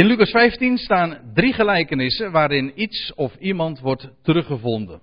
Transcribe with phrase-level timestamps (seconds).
[0.00, 5.02] In Lucas 15 staan drie gelijkenissen waarin iets of iemand wordt teruggevonden.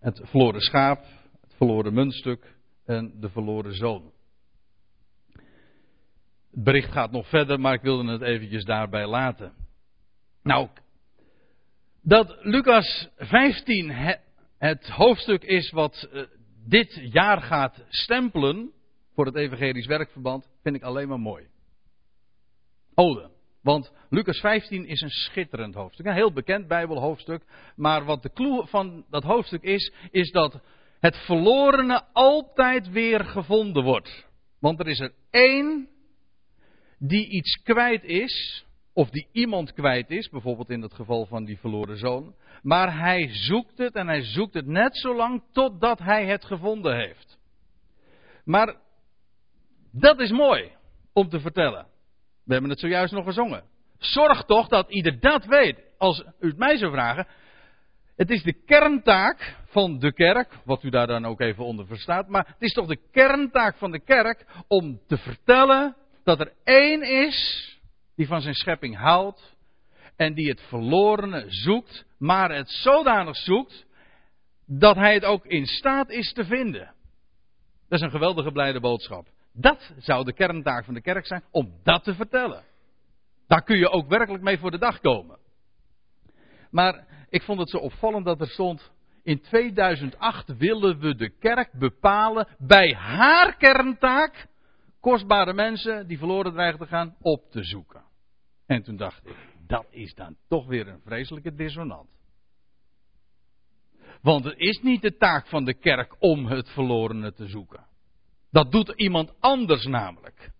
[0.00, 1.04] Het verloren schaap,
[1.40, 4.12] het verloren muntstuk en de verloren zoon.
[6.50, 9.52] Het bericht gaat nog verder, maar ik wilde het eventjes daarbij laten.
[10.42, 10.68] Nou,
[12.02, 13.92] dat Lucas 15
[14.58, 16.22] het hoofdstuk is wat eh,
[16.66, 18.72] dit jaar gaat stempelen
[19.14, 21.46] voor het evangelisch werkverband, vind ik alleen maar mooi.
[22.94, 23.36] Ode.
[23.68, 26.06] Want Lucas 15 is een schitterend hoofdstuk.
[26.06, 27.42] Een heel bekend Bijbelhoofdstuk.
[27.76, 30.60] Maar wat de clue van dat hoofdstuk is, is dat
[31.00, 34.26] het verlorene altijd weer gevonden wordt.
[34.60, 35.88] Want er is er één
[36.98, 41.58] die iets kwijt is, of die iemand kwijt is, bijvoorbeeld in het geval van die
[41.58, 42.34] verloren zoon.
[42.62, 46.96] Maar hij zoekt het en hij zoekt het net zo lang totdat hij het gevonden
[46.96, 47.38] heeft.
[48.44, 48.76] Maar
[49.92, 50.72] dat is mooi
[51.12, 51.86] om te vertellen.
[52.48, 53.64] We hebben het zojuist nog gezongen.
[53.98, 55.78] Zorg toch dat ieder dat weet.
[55.98, 57.26] Als u het mij zou vragen.
[58.16, 62.28] Het is de kerntaak van de kerk, wat u daar dan ook even onder verstaat.
[62.28, 67.02] Maar het is toch de kerntaak van de kerk om te vertellen dat er één
[67.02, 67.68] is
[68.16, 69.56] die van zijn schepping houdt.
[70.16, 73.86] En die het verlorene zoekt, maar het zodanig zoekt
[74.66, 76.94] dat hij het ook in staat is te vinden.
[77.88, 79.26] Dat is een geweldige blijde boodschap.
[79.60, 82.64] Dat zou de kerntaak van de kerk zijn, om dat te vertellen.
[83.46, 85.38] Daar kun je ook werkelijk mee voor de dag komen.
[86.70, 88.90] Maar ik vond het zo opvallend dat er stond.
[89.22, 94.46] In 2008 willen we de kerk bepalen bij haar kerntaak
[95.00, 98.02] kostbare mensen die verloren dreigen te gaan op te zoeken.
[98.66, 99.36] En toen dacht ik,
[99.66, 102.08] dat is dan toch weer een vreselijke dissonant.
[104.22, 107.87] Want het is niet de taak van de kerk om het verlorene te zoeken.
[108.58, 110.50] Dat doet iemand anders namelijk.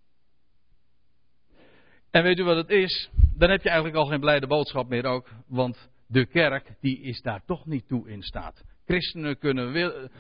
[2.11, 3.11] En weet u wat het is?
[3.37, 5.31] Dan heb je eigenlijk al geen blijde boodschap meer ook.
[5.47, 8.65] Want de kerk, die is daar toch niet toe in staat.
[8.87, 10.11] Christenen kunnen,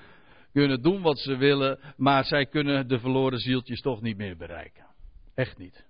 [0.52, 4.86] kunnen doen wat ze willen, maar zij kunnen de verloren zieltjes toch niet meer bereiken.
[5.34, 5.86] Echt niet.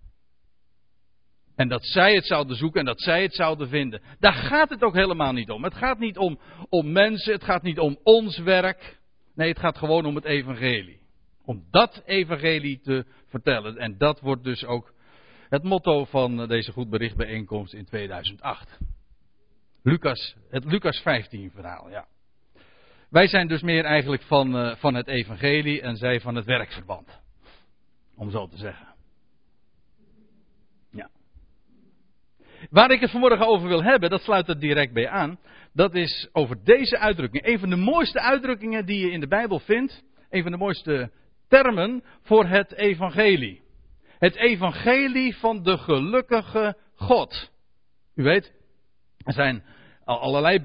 [1.57, 4.03] En dat zij het zouden zoeken en dat zij het zouden vinden.
[4.19, 5.65] Daar gaat het ook helemaal niet om.
[5.65, 6.39] Het gaat niet om,
[6.69, 8.99] om mensen, het gaat niet om ons werk.
[9.35, 11.07] Nee, het gaat gewoon om het evangelie.
[11.49, 13.77] Om dat evangelie te vertellen.
[13.77, 14.95] En dat wordt dus ook
[15.49, 18.79] het motto van deze goed bijeenkomst in 2008.
[19.83, 22.07] Lucas, het Lucas 15 verhaal, ja.
[23.11, 27.21] Wij zijn dus meer eigenlijk van, uh, van het evangelie en zij van het werkverband.
[28.17, 28.95] Om zo te zeggen.
[30.91, 31.11] Ja.
[32.71, 35.39] Waar ik het vanmorgen over wil hebben, dat sluit er direct bij aan.
[35.73, 37.47] Dat is over deze uitdrukking.
[37.47, 40.05] Een van de mooiste uitdrukkingen die je in de Bijbel vindt.
[40.31, 41.11] Een van de mooiste
[41.49, 43.63] termen voor het evangelie.
[44.19, 47.51] Het evangelie van de gelukkige God.
[48.15, 48.53] U weet,
[49.25, 49.63] er zijn
[50.05, 50.61] allerlei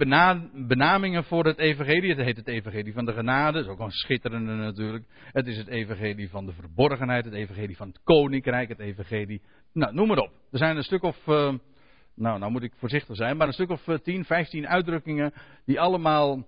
[0.53, 2.09] benamingen voor het evangelie.
[2.09, 5.05] Het heet het evangelie van de genade, dat is ook een schitterende natuurlijk.
[5.31, 9.41] Het is het evangelie van de verborgenheid, het evangelie van het koninkrijk, het evangelie...
[9.73, 10.31] Nou, noem maar op.
[10.51, 11.27] Er zijn een stuk of...
[11.27, 11.53] Uh,
[12.15, 15.33] nou, nou moet ik voorzichtig zijn, maar een stuk of 10, eh, 15 uitdrukkingen
[15.65, 16.47] die allemaal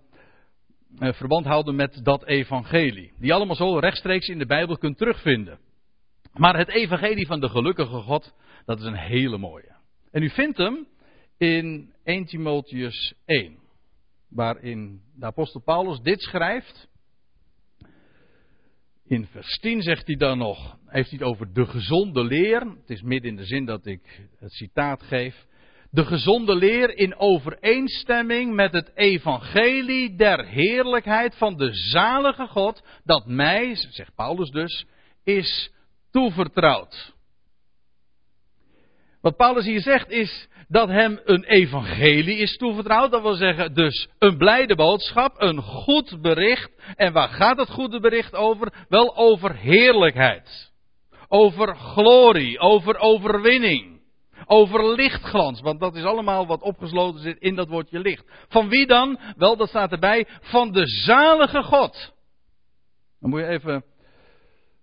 [0.98, 3.12] verband houden met dat evangelie.
[3.20, 5.60] Die allemaal zo rechtstreeks in de Bijbel kunt terugvinden.
[6.34, 8.34] Maar het evangelie van de gelukkige God,
[8.66, 9.76] dat is een hele mooie.
[10.12, 10.88] En u vindt hem
[11.38, 13.58] in 1 Timotheus 1,
[14.30, 16.88] waarin de apostel Paulus dit schrijft.
[19.08, 22.60] In vers 10 zegt hij dan nog, heeft hij het over de gezonde leer.
[22.60, 25.46] Het is midden in de zin dat ik het citaat geef.
[25.96, 33.26] De gezonde leer in overeenstemming met het evangelie der heerlijkheid van de zalige God, dat
[33.26, 34.86] mij, zegt Paulus dus,
[35.24, 35.72] is
[36.12, 37.14] toevertrouwd.
[39.22, 43.12] Wat Paulus hier zegt is dat hem een evangelie is toevertrouwd.
[43.12, 46.72] Dat wil zeggen dus een blijde boodschap, een goed bericht.
[46.96, 48.86] En waar gaat het goede bericht over?
[48.90, 50.72] Wel over heerlijkheid.
[51.28, 53.95] Over glorie, over overwinning.
[54.46, 58.26] Over lichtglans, want dat is allemaal wat opgesloten zit in dat woordje licht.
[58.48, 59.20] Van wie dan?
[59.38, 62.14] Wel, dat staat erbij, van de zalige God.
[63.20, 63.84] Dan moet je even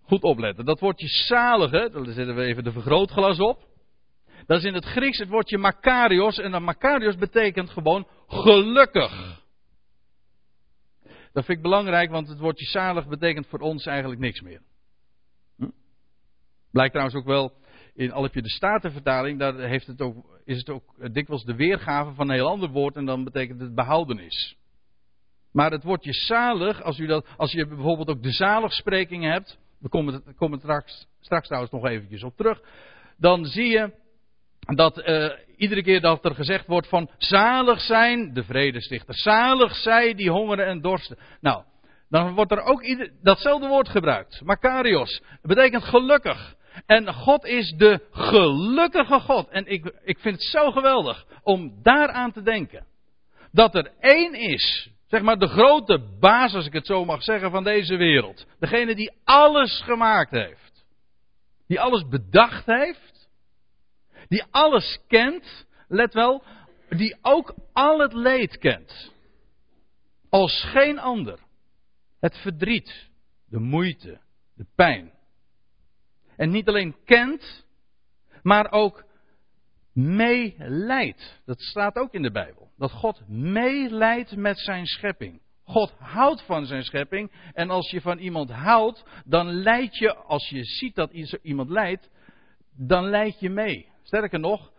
[0.03, 0.65] goed opletten.
[0.65, 3.71] Dat woordje zalige, daar zetten we even de vergrootglas op.
[4.47, 6.39] Dat is in het Grieks het woordje makarios.
[6.39, 9.41] En dat makarios betekent gewoon gelukkig.
[11.33, 14.63] Dat vind ik belangrijk, want het woordje zalig betekent voor ons eigenlijk niks meer.
[15.57, 15.71] Hm?
[16.71, 17.53] Blijkt trouwens ook wel
[17.95, 22.13] in al je de Statenvertaling, daar heeft het ook, is het ook dikwijls de weergave
[22.13, 24.57] van een heel ander woord en dan betekent het behoudenis.
[25.53, 29.89] Maar het woordje zalig, als, u dat, als je bijvoorbeeld ook de zaligsprekingen hebt, we
[29.89, 32.61] komen, komen straks, straks trouwens nog eventjes op terug,
[33.17, 33.93] dan zie je
[34.61, 40.15] dat uh, iedere keer dat er gezegd wordt van zalig zijn de vredestichters, zalig zij
[40.15, 41.19] die hongeren en dorsten.
[41.41, 41.63] Nou,
[42.09, 44.41] dan wordt er ook ieder, datzelfde woord gebruikt.
[44.45, 45.21] Makarios.
[45.21, 46.55] Dat betekent gelukkig.
[46.87, 49.49] En God is de gelukkige God.
[49.49, 52.87] En ik, ik vind het zo geweldig om daaraan te denken.
[53.53, 57.51] Dat er één is, zeg maar de grote baas, als ik het zo mag zeggen,
[57.51, 58.47] van deze wereld.
[58.59, 60.85] Degene die alles gemaakt heeft.
[61.67, 63.29] Die alles bedacht heeft.
[64.29, 65.67] Die alles kent.
[65.89, 66.45] Let wel,
[66.89, 69.13] die ook al het leed kent.
[70.31, 71.39] Als geen ander.
[72.21, 73.09] Het verdriet,
[73.49, 74.21] de moeite,
[74.55, 75.13] de pijn.
[76.37, 77.67] En niet alleen kent,
[78.43, 79.05] maar ook
[79.93, 81.41] meeleidt.
[81.45, 82.71] Dat staat ook in de Bijbel.
[82.77, 85.41] Dat God meeleidt met zijn schepping.
[85.65, 87.33] God houdt van zijn schepping.
[87.53, 91.13] En als je van iemand houdt, dan leid je, als je ziet dat
[91.43, 92.11] iemand leidt,
[92.77, 93.89] dan leid je mee.
[94.03, 94.73] Sterker nog,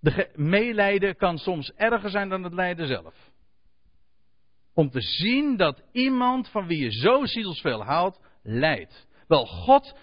[0.00, 3.14] de meelijden kan soms erger zijn dan het lijden zelf.
[4.74, 9.06] Om te zien dat iemand van wie je zo zielsveel houdt, lijdt.
[9.28, 9.96] Wel, God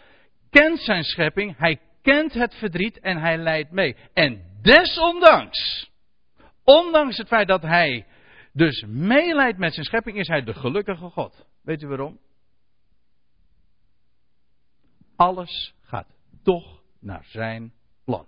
[0.61, 3.95] kent zijn schepping, hij kent het verdriet en hij lijdt mee.
[4.13, 5.89] En desondanks,
[6.63, 8.05] ondanks het feit dat hij
[8.53, 11.45] dus meeleidt met zijn schepping, is hij de gelukkige God.
[11.63, 12.19] Weet u waarom?
[15.15, 16.07] Alles gaat
[16.43, 17.73] toch naar zijn
[18.05, 18.27] plan.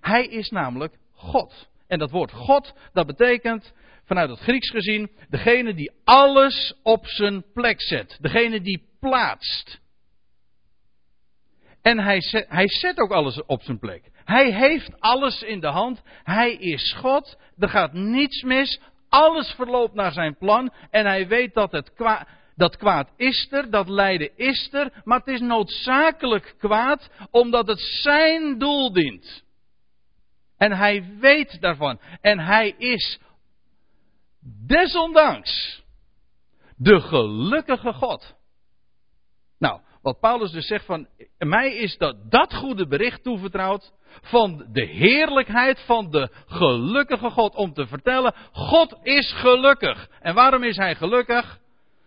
[0.00, 1.68] Hij is namelijk God.
[1.86, 3.72] En dat woord God, dat betekent
[4.04, 8.18] vanuit het Grieks gezien, degene die alles op zijn plek zet.
[8.20, 9.80] Degene die plaatst.
[11.88, 14.10] En hij zet, hij zet ook alles op zijn plek.
[14.24, 16.02] Hij heeft alles in de hand.
[16.22, 17.38] Hij is God.
[17.58, 18.80] Er gaat niets mis.
[19.08, 20.72] Alles verloopt naar zijn plan.
[20.90, 25.02] En hij weet dat het kwaad, dat kwaad is er, dat lijden is er.
[25.04, 29.44] Maar het is noodzakelijk kwaad omdat het zijn doel dient.
[30.56, 32.00] En hij weet daarvan.
[32.20, 33.18] En hij is
[34.66, 35.82] Desondanks
[36.76, 38.34] de gelukkige God.
[39.58, 41.06] Nou, wat Paulus dus zegt van,
[41.38, 47.72] mij is dat, dat goede bericht toevertrouwd van de heerlijkheid van de gelukkige God om
[47.72, 50.10] te vertellen, God is gelukkig.
[50.20, 51.58] En waarom is hij gelukkig?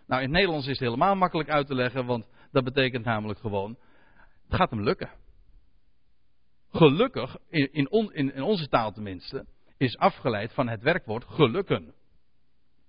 [0.08, 3.40] Nou, in het Nederlands is het helemaal makkelijk uit te leggen, want dat betekent namelijk
[3.40, 3.78] gewoon,
[4.48, 5.10] het gaat hem lukken.
[6.72, 9.46] Gelukkig, in, in, in onze taal tenminste,
[9.78, 11.94] is afgeleid van het werkwoord gelukken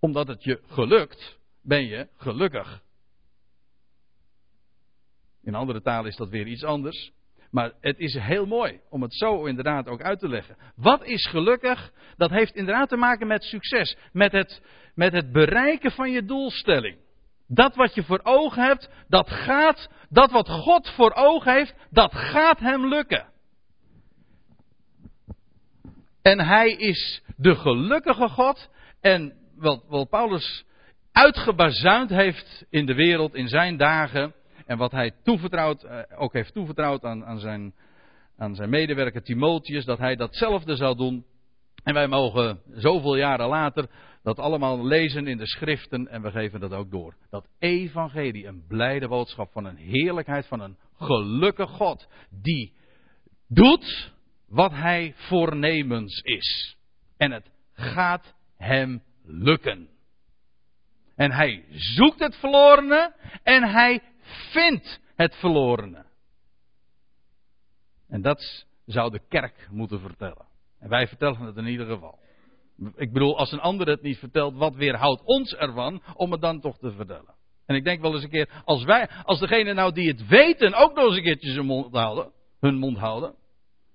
[0.01, 2.83] omdat het je gelukt, ben je gelukkig.
[5.43, 7.13] In andere talen is dat weer iets anders.
[7.51, 10.57] Maar het is heel mooi om het zo inderdaad ook uit te leggen.
[10.77, 11.93] Wat is gelukkig?
[12.17, 13.97] Dat heeft inderdaad te maken met succes.
[14.13, 14.63] Met het,
[14.95, 16.97] met het bereiken van je doelstelling.
[17.49, 22.15] Dat wat je voor ogen hebt, dat gaat, dat wat God voor ogen heeft, dat
[22.15, 23.27] gaat hem lukken.
[26.23, 28.71] En hij is de gelukkige God.
[29.01, 30.65] En wat, wat Paulus
[31.13, 34.35] uitgebazuind heeft in de wereld in zijn dagen.
[34.67, 37.75] En wat hij toevertrouwd, eh, ook heeft toevertrouwd aan, aan, zijn,
[38.37, 41.25] aan zijn medewerker Timotheus, dat hij datzelfde zou doen.
[41.83, 43.89] En wij mogen zoveel jaren later
[44.23, 47.15] dat allemaal lezen in de schriften en we geven dat ook door.
[47.31, 52.73] Dat evangelie, een blijde boodschap van een heerlijkheid, van een gelukkig God, die
[53.49, 54.13] doet
[54.49, 56.77] wat hij voornemens is.
[57.17, 59.89] En het gaat hem lukken.
[61.17, 64.03] En hij zoekt het verlorene en hij
[64.53, 66.05] vindt het verlorene.
[68.09, 70.47] En dat zou de kerk moeten vertellen.
[70.79, 72.19] En wij vertellen het in ieder geval.
[72.97, 76.61] Ik bedoel, als een ander het niet vertelt, wat weerhoudt ons ervan om het dan
[76.61, 77.35] toch te vertellen?
[77.67, 80.75] En ik denk wel eens een keer, als wij, als degene nou die het weten
[80.75, 83.35] ook nog eens een keertje mond houden, hun mond houden.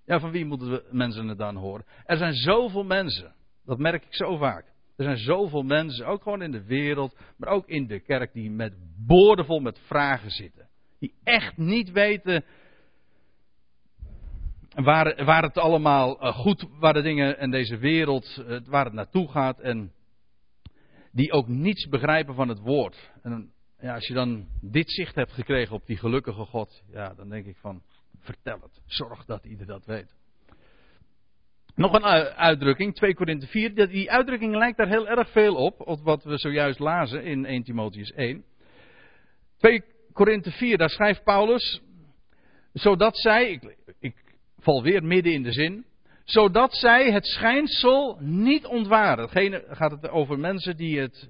[0.05, 1.85] Ja, van wie moeten we mensen het dan horen?
[2.05, 3.35] Er zijn zoveel mensen.
[3.65, 4.65] Dat merk ik zo vaak.
[4.97, 8.51] Er zijn zoveel mensen, ook gewoon in de wereld, maar ook in de kerk, die
[8.51, 8.73] met
[9.07, 10.67] boordevol met vragen zitten.
[10.99, 12.43] Die echt niet weten
[14.83, 18.93] waar, waar het allemaal eh, goed, waar de dingen in deze wereld, eh, waar het
[18.93, 19.59] naartoe gaat.
[19.59, 19.91] En
[21.11, 23.11] die ook niets begrijpen van het woord.
[23.21, 27.29] En ja, als je dan dit zicht hebt gekregen op die gelukkige God, ja, dan
[27.29, 27.81] denk ik van,
[28.19, 28.81] vertel het.
[28.85, 30.15] Zorg dat ieder dat weet.
[31.77, 32.03] Nog een
[32.35, 33.89] uitdrukking, 2 Korinthe 4.
[33.89, 37.63] Die uitdrukking lijkt daar heel erg veel op, op wat we zojuist lazen in 1
[37.63, 38.43] Timotheus 1.
[39.57, 41.81] 2 Korinthe 4, daar schrijft Paulus,
[42.73, 44.15] zodat zij, ik, ik
[44.59, 45.85] val weer midden in de zin,
[46.23, 49.23] zodat zij het schijnsel niet ontwaren.
[49.23, 51.29] Hetgene gaat het over mensen die, het,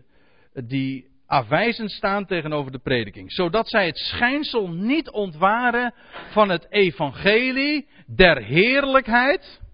[0.54, 3.32] die afwijzend staan tegenover de prediking.
[3.32, 5.94] Zodat zij het schijnsel niet ontwaren
[6.32, 9.66] van het evangelie der heerlijkheid.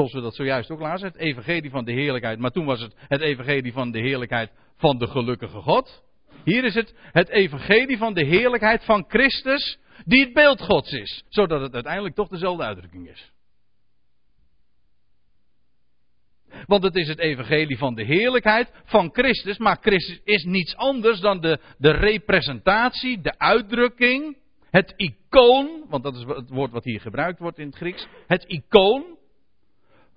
[0.00, 2.38] Zoals we dat zojuist ook lazen, het evangelie van de heerlijkheid.
[2.38, 6.02] Maar toen was het het evangelie van de heerlijkheid van de gelukkige God.
[6.44, 11.24] Hier is het het evangelie van de heerlijkheid van Christus, die het beeld Gods is.
[11.28, 13.32] Zodat het uiteindelijk toch dezelfde uitdrukking is.
[16.66, 19.58] Want het is het evangelie van de heerlijkheid van Christus.
[19.58, 24.36] Maar Christus is niets anders dan de, de representatie, de uitdrukking,
[24.70, 25.84] het icoon.
[25.88, 28.06] Want dat is het woord wat hier gebruikt wordt in het Grieks.
[28.26, 29.18] Het icoon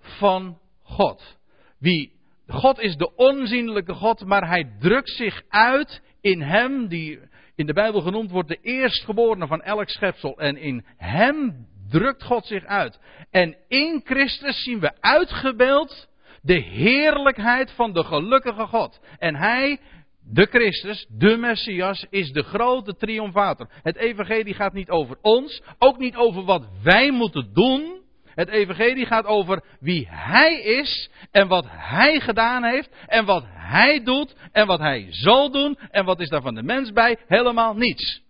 [0.04, 1.38] van God.
[1.80, 2.14] Wie,
[2.48, 7.20] God is de onzienlijke God, maar hij drukt zich uit in hem, die
[7.56, 10.40] in de Bijbel genoemd wordt de eerstgeborene van elk schepsel.
[10.40, 13.00] En in hem drukt God zich uit.
[13.32, 16.10] En in Christus zien we uitgebeeld
[16.42, 19.00] de heerlijkheid van de gelukkige God.
[19.20, 19.80] En hij,
[20.24, 23.70] de Christus, de Messias, is de grote triomfator.
[23.84, 28.02] Het evangelie gaat niet over ons, ook niet over wat wij moeten doen.
[28.36, 34.04] Het evangelie gaat over wie hij is en wat hij gedaan heeft en wat hij
[34.04, 37.18] doet en wat hij zal doen en wat is daar van de mens bij?
[37.28, 38.22] Helemaal niets.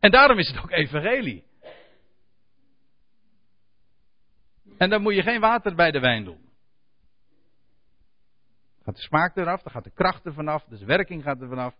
[0.00, 1.44] En daarom is het ook evangelie.
[4.78, 6.44] En dan moet je geen water bij de wijn doen.
[8.84, 11.48] Gaat de smaak eraf, dan gaat de kracht er vanaf, dus de werking gaat er
[11.48, 11.74] vanaf.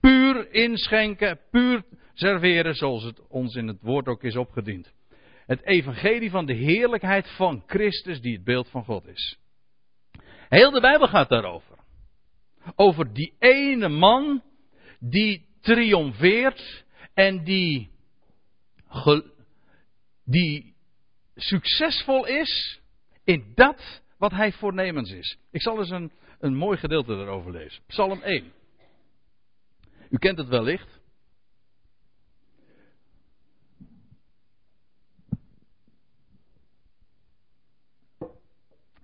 [0.00, 4.94] Puur inschenken, puur serveren zoals het ons in het woord ook is opgediend.
[5.46, 9.38] Het evangelie van de heerlijkheid van Christus die het beeld van God is.
[10.48, 11.78] Heel de Bijbel gaat daarover.
[12.74, 14.42] Over die ene man
[14.98, 16.84] die triomfeert
[17.14, 17.90] en die,
[20.24, 20.74] die
[21.34, 22.80] succesvol is
[23.24, 25.38] in dat wat hij voornemens is.
[25.50, 27.82] Ik zal eens een, een mooi gedeelte erover lezen.
[27.86, 28.52] Psalm 1.
[30.10, 31.00] U kent het wellicht.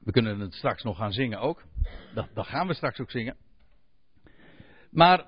[0.05, 1.63] We kunnen het straks nog gaan zingen ook.
[2.15, 3.37] Dat, dat gaan we straks ook zingen.
[4.91, 5.27] Maar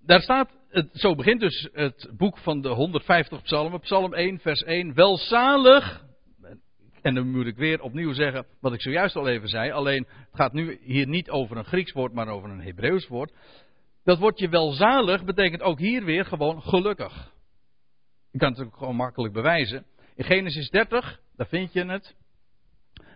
[0.00, 3.80] daar staat, het, zo begint dus het boek van de 150 psalmen.
[3.80, 4.94] Psalm 1, vers 1.
[4.94, 6.06] Welzalig
[7.02, 9.70] en dan moet ik weer opnieuw zeggen wat ik zojuist al even zei.
[9.70, 13.32] Alleen het gaat nu hier niet over een Grieks woord, maar over een Hebreeuws woord.
[14.04, 17.32] Dat woordje welzalig betekent ook hier weer gewoon gelukkig.
[18.30, 19.86] Je kan het ook gewoon makkelijk bewijzen.
[20.14, 22.16] In Genesis 30, daar vind je het.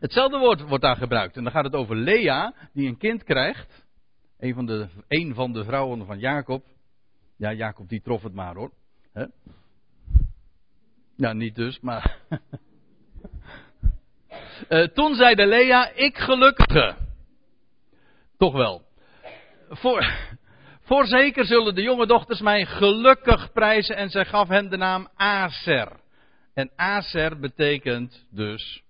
[0.03, 1.37] Hetzelfde woord wordt daar gebruikt.
[1.37, 3.87] En dan gaat het over Lea, die een kind krijgt.
[4.39, 4.89] Een van de,
[5.35, 6.65] van de vrouwen van Jacob.
[7.37, 8.73] Ja, Jacob die trof het maar hoor.
[9.13, 9.25] He?
[11.17, 12.19] Ja, niet dus, maar.
[14.69, 16.97] Uh, toen zeide Lea, ik gelukkige.
[18.39, 18.83] Toch wel.
[19.69, 20.13] Voor,
[20.81, 26.01] voorzeker zullen de jonge dochters mij gelukkig prijzen en zij gaf hen de naam Aser.
[26.55, 28.82] En Aser betekent dus,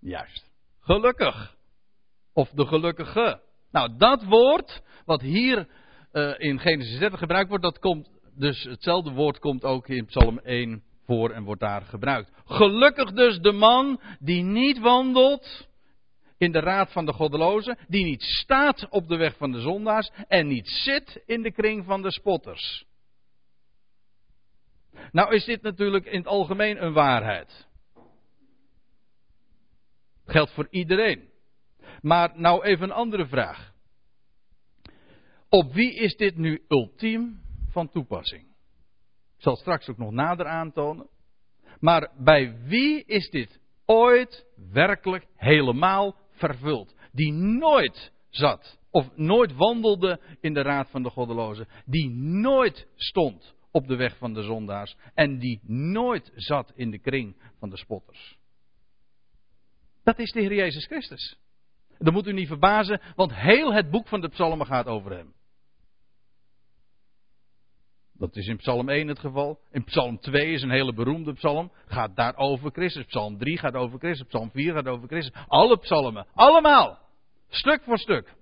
[0.00, 0.50] juist,
[0.80, 1.56] gelukkig.
[2.32, 3.40] Of de gelukkige.
[3.70, 5.68] Nou, dat woord, wat hier
[6.12, 10.38] uh, in Genesis 30 gebruikt wordt, dat komt, dus hetzelfde woord komt ook in Psalm
[10.38, 12.30] 1 voor en wordt daar gebruikt.
[12.44, 15.68] Gelukkig dus de man die niet wandelt
[16.38, 20.10] in de raad van de goddelozen, die niet staat op de weg van de zondaars
[20.28, 22.84] en niet zit in de kring van de spotters.
[25.10, 27.67] Nou is dit natuurlijk in het algemeen een waarheid.
[30.28, 31.28] Geldt voor iedereen.
[32.00, 33.72] Maar nou even een andere vraag.
[35.48, 38.42] Op wie is dit nu ultiem van toepassing?
[39.36, 41.08] Ik zal straks ook nog nader aantonen.
[41.80, 46.94] Maar bij wie is dit ooit werkelijk helemaal vervuld?
[47.12, 51.68] Die nooit zat, of nooit wandelde in de raad van de goddelozen.
[51.84, 54.96] Die nooit stond op de weg van de zondaars.
[55.14, 58.37] En die nooit zat in de kring van de spotters.
[60.08, 61.36] Dat is de Heer Jezus Christus.
[61.98, 65.32] Dat moet u niet verbazen, want heel het boek van de psalmen gaat over hem.
[68.12, 69.60] Dat is in Psalm 1 het geval.
[69.70, 71.72] In Psalm 2 is een hele beroemde psalm.
[71.86, 73.04] Gaat daar over Christus.
[73.04, 74.26] Psalm 3 gaat over Christus.
[74.26, 75.42] Psalm 4 gaat over Christus.
[75.46, 76.26] Alle psalmen.
[76.34, 76.98] Allemaal.
[77.48, 78.34] Stuk voor stuk.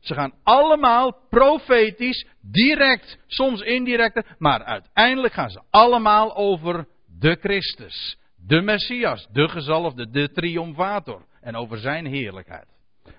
[0.00, 8.18] Ze gaan allemaal profetisch, direct, soms indirect, maar uiteindelijk gaan ze allemaal over de Christus.
[8.36, 11.26] De Messias, de gezalfde, de triomfator.
[11.40, 12.66] En over zijn heerlijkheid.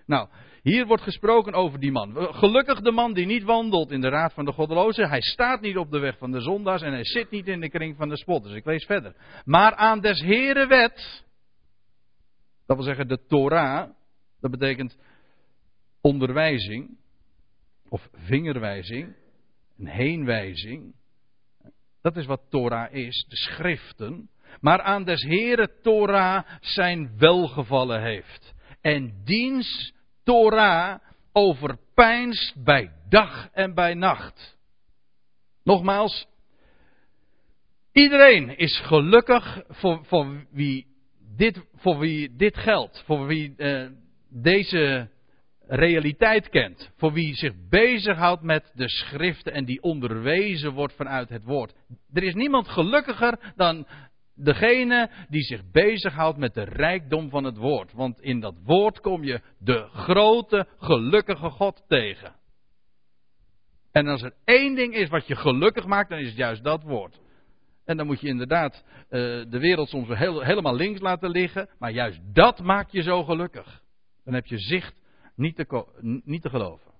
[0.05, 0.27] Nou,
[0.61, 2.33] hier wordt gesproken over die man.
[2.33, 5.09] Gelukkig de man die niet wandelt in de raad van de goddelozen.
[5.09, 7.69] Hij staat niet op de weg van de zondaars en hij zit niet in de
[7.69, 8.53] kring van de spotters.
[8.53, 9.15] Ik lees verder.
[9.45, 11.25] Maar aan des Heren wet,
[12.65, 13.89] dat wil zeggen de Torah,
[14.39, 14.97] dat betekent
[16.01, 16.97] onderwijzing.
[17.89, 19.15] of vingerwijzing,
[19.77, 20.95] een heenwijzing.
[22.01, 24.29] Dat is wat Torah is, de schriften.
[24.59, 28.53] Maar aan des Heere Torah zijn welgevallen heeft.
[28.81, 30.99] En diens Torah
[31.31, 34.57] overpijnst bij dag en bij nacht.
[35.63, 36.27] Nogmaals,
[37.91, 40.87] iedereen is gelukkig voor, voor, wie,
[41.35, 43.89] dit, voor wie dit geldt, voor wie uh,
[44.29, 45.09] deze
[45.67, 46.91] realiteit kent.
[46.97, 51.73] Voor wie zich bezighoudt met de schriften en die onderwezen wordt vanuit het woord.
[52.13, 53.87] Er is niemand gelukkiger dan
[54.37, 57.93] degene die zich bezighoudt met de rijkdom van het woord.
[57.93, 62.35] Want in dat woord kom je de grote, gelukkige God tegen.
[63.91, 66.83] En als er één ding is wat je gelukkig maakt, dan is het juist dat
[66.83, 67.19] woord.
[67.85, 69.09] En dan moet je inderdaad uh,
[69.49, 71.69] de wereld soms heel, helemaal links laten liggen.
[71.79, 73.81] Maar juist dat maakt je zo gelukkig.
[74.23, 75.01] Dan heb je zicht
[75.35, 75.85] niet te,
[76.23, 76.91] niet te geloven.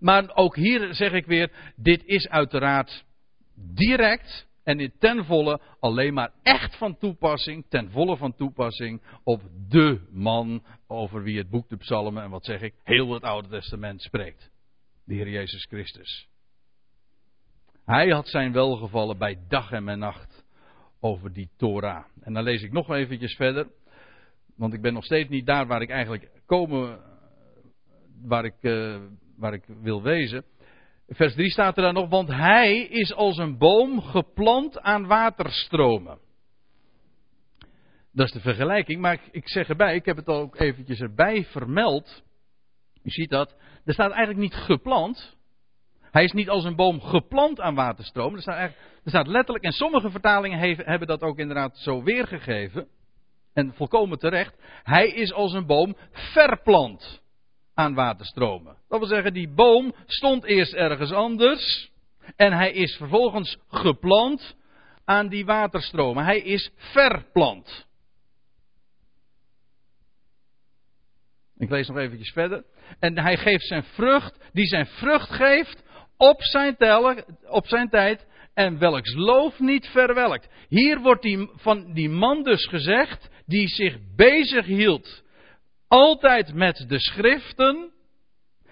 [0.00, 3.04] Maar ook hier zeg ik weer, dit is uiteraard
[3.54, 10.00] direct en ten volle alleen maar echt van toepassing, ten volle van toepassing op de
[10.10, 14.02] man over wie het boek de Psalmen en wat zeg ik, heel het Oude Testament
[14.02, 14.50] spreekt.
[15.04, 16.28] De Heer Jezus Christus.
[17.84, 20.44] Hij had zijn welgevallen bij dag en bij nacht
[21.00, 22.04] over die Torah.
[22.20, 23.66] En dan lees ik nog eventjes verder.
[24.56, 27.00] Want ik ben nog steeds niet daar waar ik eigenlijk komen,
[28.22, 29.00] waar ik, uh,
[29.36, 30.44] waar ik wil wezen.
[31.08, 36.18] Vers 3 staat er dan nog, want hij is als een boom geplant aan waterstromen.
[38.12, 42.22] Dat is de vergelijking, maar ik, zeg erbij, ik heb het ook eventjes erbij vermeld.
[43.02, 45.36] U ziet dat, er staat eigenlijk niet geplant.
[46.00, 48.36] Hij is niet als een boom geplant aan waterstromen.
[48.36, 48.58] Er staat,
[49.04, 52.88] er staat letterlijk, en sommige vertalingen hebben dat ook inderdaad zo weergegeven.
[53.52, 54.54] En volkomen terecht.
[54.82, 57.22] Hij is als een boom verplant
[57.78, 58.76] aan waterstromen.
[58.88, 61.90] Dat wil zeggen, die boom stond eerst ergens anders.
[62.36, 64.56] En hij is vervolgens geplant
[65.04, 66.24] aan die waterstromen.
[66.24, 67.86] Hij is verplant.
[71.56, 72.64] Ik lees nog eventjes verder.
[72.98, 75.82] En hij geeft zijn vrucht, die zijn vrucht geeft
[76.16, 77.14] op zijn, tel,
[77.48, 80.48] op zijn tijd en welks loof niet verwelkt.
[80.68, 85.22] Hier wordt die, van die man dus gezegd, die zich bezig hield,
[85.88, 87.92] altijd met de schriften,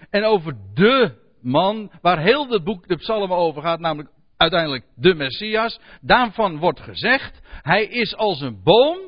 [0.09, 5.13] en over de man, waar heel het boek de psalmen over gaat, namelijk uiteindelijk de
[5.13, 8.99] Messias, daarvan wordt gezegd, hij is als een boom,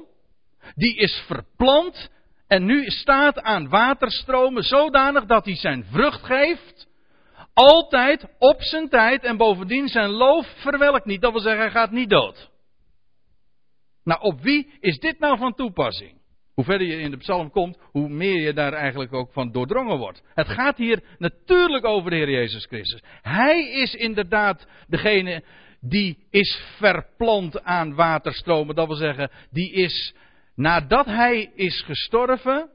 [0.75, 2.09] die is verplant,
[2.47, 6.87] en nu staat aan waterstromen zodanig dat hij zijn vrucht geeft,
[7.53, 11.21] altijd op zijn tijd en bovendien zijn loof verwelkt niet.
[11.21, 12.49] Dat wil zeggen, hij gaat niet dood.
[14.03, 16.18] Nou, op wie is dit nou van toepassing?
[16.59, 19.97] Hoe verder je in de psalm komt, hoe meer je daar eigenlijk ook van doordrongen
[19.97, 20.23] wordt.
[20.33, 23.03] Het gaat hier natuurlijk over de Heer Jezus Christus.
[23.21, 25.43] Hij is inderdaad degene
[25.81, 28.75] die is verplant aan waterstromen.
[28.75, 30.15] Dat wil zeggen, die is
[30.55, 32.69] nadat hij is gestorven,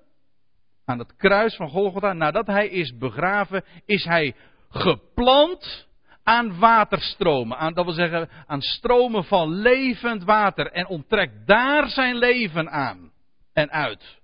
[0.85, 4.35] aan het kruis van Golgotha, nadat hij is begraven, is hij
[4.69, 5.89] geplant
[6.23, 7.59] aan waterstromen.
[7.59, 10.71] Aan, dat wil zeggen, aan stromen van levend water.
[10.71, 13.13] En onttrekt daar zijn leven aan
[13.55, 14.23] en uit.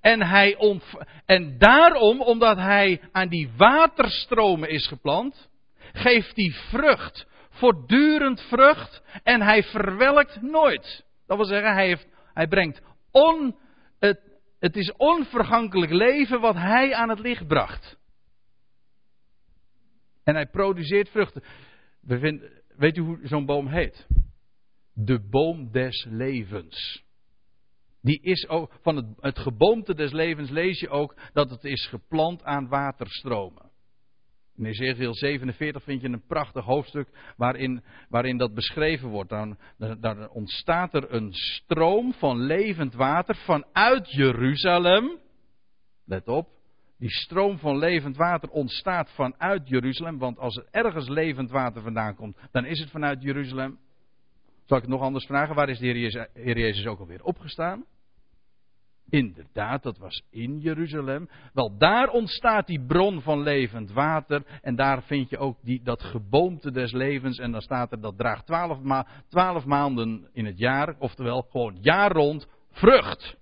[0.00, 0.56] En, hij
[1.26, 5.50] en daarom, omdat hij aan die waterstromen is geplant,
[5.92, 7.26] geeft hij vrucht.
[7.50, 9.02] Voortdurend vrucht.
[9.22, 11.04] En hij verwelkt nooit.
[11.26, 13.56] Dat wil zeggen, hij, heeft, hij brengt on,
[13.98, 14.20] het,
[14.58, 17.96] het is onvergankelijk leven wat hij aan het licht bracht.
[20.24, 21.42] En hij produceert vruchten.
[22.00, 24.06] We weet u hoe zo'n boom heet?
[24.92, 27.04] De boom des levens.
[28.02, 32.44] Die is ook, van het, geboomte des levens lees je ook dat het is geplant
[32.44, 33.70] aan waterstromen.
[34.56, 39.30] In Ezekiel 47 vind je een prachtig hoofdstuk waarin, waarin dat beschreven wordt.
[39.30, 39.58] Dan,
[40.00, 45.18] daar ontstaat er een stroom van levend water vanuit Jeruzalem.
[46.04, 46.48] Let op,
[46.98, 50.18] die stroom van levend water ontstaat vanuit Jeruzalem.
[50.18, 53.78] Want als er ergens levend water vandaan komt, dan is het vanuit Jeruzalem.
[54.64, 55.54] Zal ik het nog anders vragen?
[55.54, 55.86] Waar is de
[56.32, 57.84] Heer Jezus, ook alweer opgestaan?
[59.12, 61.28] Inderdaad, dat was in Jeruzalem.
[61.52, 64.42] Wel, daar ontstaat die bron van levend water.
[64.60, 67.38] En daar vind je ook die, dat geboomte des levens.
[67.38, 70.96] En dan staat er dat draagt twaalf, twaalf maanden in het jaar.
[70.98, 73.36] Oftewel, gewoon jaar rond vrucht.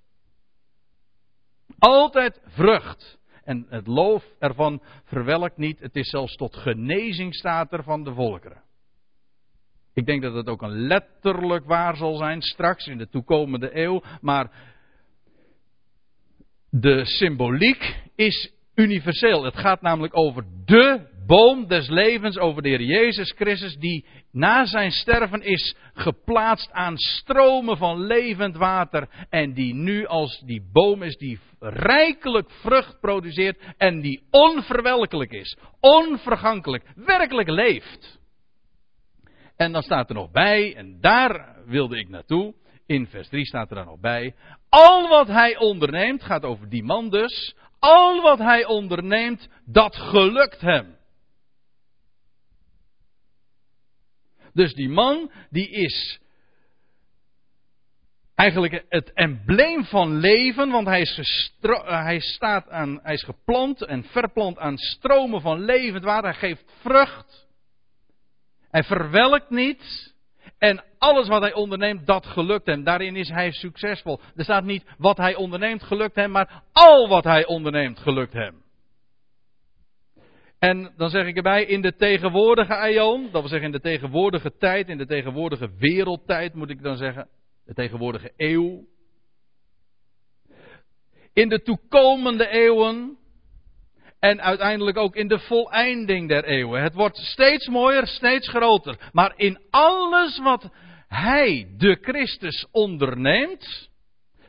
[1.78, 3.18] Altijd vrucht.
[3.44, 5.78] En het loof ervan verwelkt niet.
[5.80, 8.62] Het is zelfs tot genezing staat er van de volkeren.
[10.00, 14.02] Ik denk dat het ook een letterlijk waar zal zijn straks in de toekomende eeuw.
[14.20, 14.50] Maar
[16.70, 19.44] de symboliek is universeel.
[19.44, 24.64] Het gaat namelijk over de boom des levens, over de Heer Jezus Christus, die na
[24.64, 29.08] zijn sterven is geplaatst aan stromen van levend water.
[29.30, 35.56] En die nu als die boom is die rijkelijk vrucht produceert en die onverwelkelijk is,
[35.80, 38.19] onvergankelijk, werkelijk leeft.
[39.60, 42.54] En dan staat er nog bij, en daar wilde ik naartoe,
[42.86, 44.34] in vers 3 staat er dan nog bij,
[44.68, 50.60] al wat hij onderneemt, gaat over die man dus, al wat hij onderneemt, dat gelukt
[50.60, 50.96] hem.
[54.52, 56.20] Dus die man, die is
[58.34, 61.52] eigenlijk het embleem van leven, want hij is,
[61.84, 66.30] hij, staat aan, hij is geplant en verplant aan stromen van levend water.
[66.30, 67.48] Hij geeft vrucht.
[68.70, 70.14] Hij verwelkt niet.
[70.58, 72.84] En alles wat hij onderneemt, dat gelukt hem.
[72.84, 74.20] Daarin is hij succesvol.
[74.36, 78.62] Er staat niet wat hij onderneemt gelukt hem, maar al wat hij onderneemt gelukt hem.
[80.58, 84.56] En dan zeg ik erbij, in de tegenwoordige aion, dat wil zeggen in de tegenwoordige
[84.58, 87.28] tijd, in de tegenwoordige wereldtijd moet ik dan zeggen,
[87.64, 88.84] de tegenwoordige eeuw.
[91.32, 93.18] In de toekomende eeuwen,
[94.20, 96.82] en uiteindelijk ook in de voleinding der eeuwen.
[96.82, 99.10] Het wordt steeds mooier, steeds groter.
[99.12, 100.70] Maar in alles wat
[101.08, 103.90] hij, de Christus, onderneemt,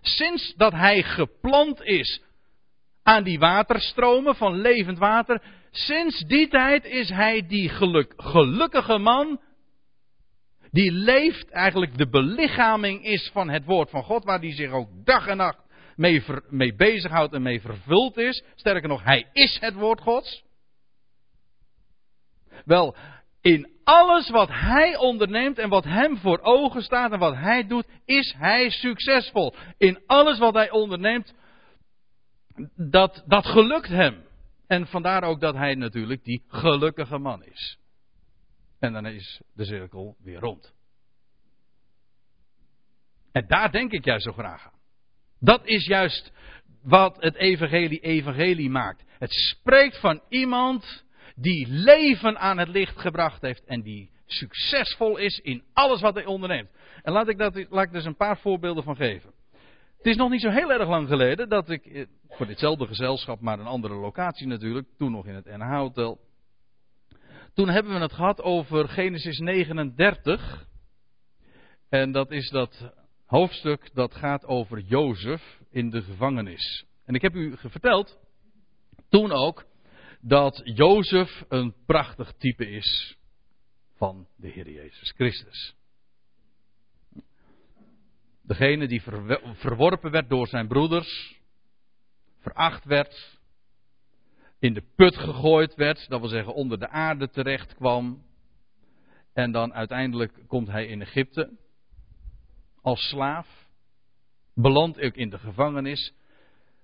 [0.02, 2.22] sinds dat hij geplant is
[3.04, 9.40] aan die waterstromen van levend water, sinds die tijd is hij die geluk, gelukkige man,
[10.72, 14.90] die leeft eigenlijk de belichaming is van het woord van God, waar die zich ook
[15.06, 18.44] dag en nacht mee, ver, mee bezighoudt en mee vervuld is.
[18.56, 20.44] Sterker nog, hij is het woord Gods.
[22.66, 22.96] Wel,
[23.42, 27.88] in alles wat hij onderneemt en wat hem voor ogen staat en wat hij doet,
[28.06, 29.56] is hij succesvol.
[29.78, 31.34] In alles wat hij onderneemt,
[32.76, 34.24] dat, dat gelukt hem.
[34.68, 37.78] En vandaar ook dat hij natuurlijk die gelukkige man is.
[38.80, 40.74] En dan is de cirkel weer rond.
[43.32, 44.81] En daar denk ik juist zo graag aan.
[45.44, 46.32] Dat is juist
[46.84, 49.04] wat het evangelie evangelie maakt.
[49.20, 51.04] Het spreekt van iemand
[51.36, 56.26] die leven aan het licht gebracht heeft en die succesvol is in alles wat hij
[56.26, 56.70] onderneemt.
[57.02, 59.34] En laat ik, dat, laat ik dus een paar voorbeelden van geven.
[59.98, 63.40] Het is nog niet zo heel erg lang geleden dat ik, eh, voor ditzelfde gezelschap,
[63.40, 66.20] maar een andere locatie natuurlijk, toen nog in het NH Hotel.
[67.54, 70.68] Toen hebben we het gehad over Genesis 39.
[71.90, 72.94] En dat is dat
[73.32, 76.86] hoofdstuk dat gaat over Jozef in de gevangenis.
[77.06, 78.20] En ik heb u verteld,
[79.10, 79.66] toen ook,
[80.22, 83.18] dat Jozef een prachtig type is
[83.96, 85.76] van de Heer Jezus Christus.
[88.42, 89.02] Degene die
[89.54, 91.40] verworpen werd door zijn broeders,
[92.40, 93.40] veracht werd,
[94.60, 98.24] in de put gegooid werd, dat wil zeggen onder de aarde terecht kwam.
[99.34, 101.60] En dan uiteindelijk komt hij in Egypte
[102.82, 103.70] als slaaf.
[104.54, 106.14] Belandt ook in de gevangenis.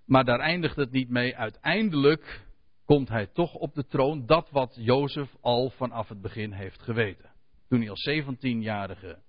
[0.05, 1.35] Maar daar eindigt het niet mee.
[1.35, 2.45] Uiteindelijk
[2.85, 4.25] komt hij toch op de troon.
[4.25, 7.31] Dat wat Jozef al vanaf het begin heeft geweten.
[7.69, 9.19] Toen hij als 17-jarige.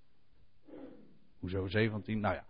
[1.38, 2.20] Hoezo 17?
[2.20, 2.44] Nou ja.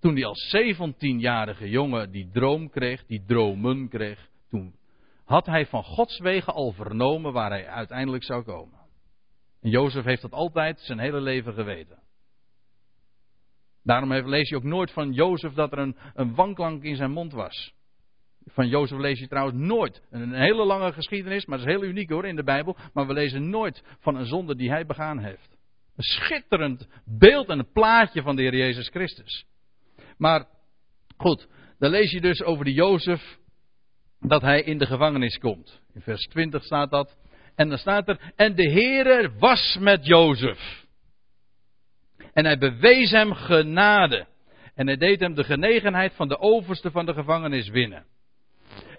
[0.00, 4.28] Toen hij als 17-jarige jongen die droom kreeg, die dromen kreeg.
[4.48, 4.74] Toen
[5.24, 8.78] had hij van Gods wegen al vernomen waar hij uiteindelijk zou komen.
[9.60, 11.98] En Jozef heeft dat altijd zijn hele leven geweten.
[13.82, 17.74] Daarom lees je ook nooit van Jozef dat er een, wanklank in zijn mond was.
[18.44, 20.02] Van Jozef lees je trouwens nooit.
[20.10, 22.76] Een hele lange geschiedenis, maar dat is heel uniek hoor in de Bijbel.
[22.92, 25.56] Maar we lezen nooit van een zonde die hij begaan heeft.
[25.96, 29.44] Een schitterend beeld en een plaatje van de Heer Jezus Christus.
[30.16, 30.46] Maar
[31.16, 33.38] goed, dan lees je dus over die Jozef
[34.20, 35.80] dat hij in de gevangenis komt.
[35.94, 37.16] In vers 20 staat dat.
[37.54, 40.81] En dan staat er, en de Heere was met Jozef.
[42.32, 44.26] En hij bewees hem genade.
[44.74, 48.04] En hij deed hem de genegenheid van de overste van de gevangenis winnen.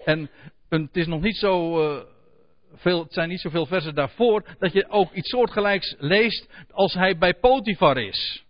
[0.04, 0.30] En
[0.68, 1.82] het is nog niet zo.
[1.82, 2.02] Uh,
[2.74, 4.44] veel, het zijn niet zoveel versen daarvoor.
[4.58, 6.48] dat je ook iets soortgelijks leest.
[6.70, 8.44] als hij bij Potifar is.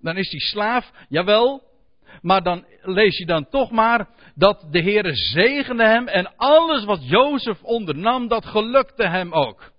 [0.00, 1.62] Dan is hij slaaf, jawel.
[2.20, 6.08] Maar dan lees je dan toch maar dat de Heere zegende hem.
[6.08, 9.72] en alles wat Jozef ondernam, dat gelukte hem ook.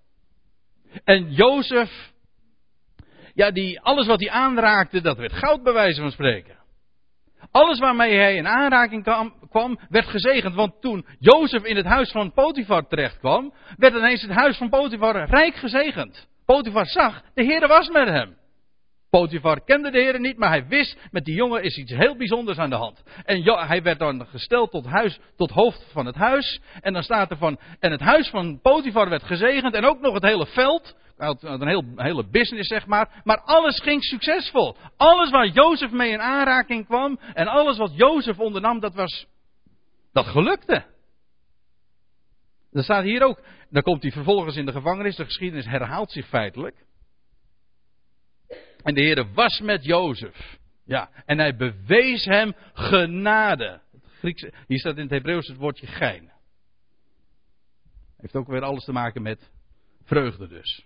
[1.03, 2.12] En Jozef
[3.33, 6.61] ja, die, alles wat hij aanraakte, dat werd goud bij wijze van spreken.
[7.51, 9.03] Alles waarmee hij in aanraking
[9.49, 10.55] kwam, werd gezegend.
[10.55, 14.69] Want toen Jozef in het huis van Potifar terecht kwam, werd ineens het huis van
[14.69, 16.27] Potifar rijk gezegend.
[16.45, 18.35] Potifar zag, de Heer was met hem.
[19.09, 22.57] Potifar kende de Heer niet, maar hij wist, met die jongen is iets heel bijzonders
[22.57, 23.03] aan de hand.
[23.25, 26.61] En hij werd dan gesteld tot, huis, tot hoofd van het huis.
[26.81, 30.13] En dan staat er van, en het huis van Potifar werd gezegend en ook nog
[30.13, 30.95] het hele veld.
[31.17, 33.21] Een heel, hele business, zeg maar.
[33.23, 34.77] Maar alles ging succesvol.
[34.97, 39.27] Alles waar Jozef mee in aanraking kwam en alles wat Jozef ondernam, dat was,
[40.11, 40.85] dat gelukte.
[42.71, 43.41] Dat staat hier ook.
[43.69, 45.15] Dan komt hij vervolgens in de gevangenis.
[45.15, 46.75] De geschiedenis herhaalt zich feitelijk.
[48.83, 50.57] En de Heer was met Jozef.
[50.85, 53.81] Ja, en hij bewees hem genade.
[54.19, 56.31] Het hier staat in het Hebreeuws het woordje gein.
[58.17, 59.51] Heeft ook weer alles te maken met
[60.03, 60.85] vreugde dus.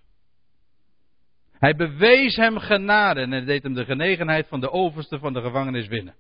[1.60, 5.42] Hij bewees hem genade en hij deed hem de genegenheid van de overste van de
[5.42, 6.16] gevangenis winnen.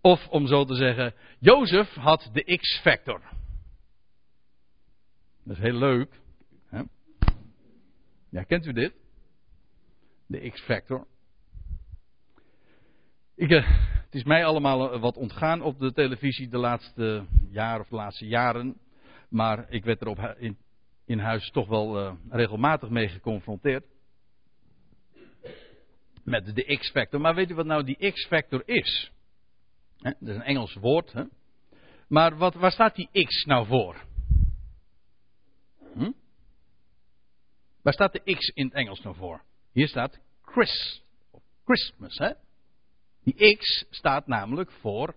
[0.00, 3.20] Of om zo te zeggen, Jozef had de X-factor.
[5.44, 6.20] Dat is heel leuk.
[6.68, 6.82] Hè?
[8.30, 8.92] Ja, kent u dit?
[10.26, 11.06] De X-factor.
[13.36, 13.68] Ik, uh,
[14.04, 17.96] het is mij allemaal eh, wat ontgaan op de televisie de laatste jaar of de
[17.96, 18.76] laatste jaren.
[19.28, 20.56] Maar ik werd er op, in,
[21.06, 23.84] in huis toch wel uh, regelmatig mee geconfronteerd.
[26.24, 27.20] Met de X-factor.
[27.20, 29.10] Maar weet u wat nou die X-factor is?
[29.98, 31.14] Dat is een Engels woord.
[32.08, 34.04] Maar wat, waar staat die X nou voor?
[35.94, 36.10] Hm?
[37.82, 39.42] Waar staat de X in het Engels nou voor?
[39.72, 41.02] Hier staat Chris.
[41.64, 42.30] Christmas, hè?
[43.22, 45.14] Die X staat namelijk voor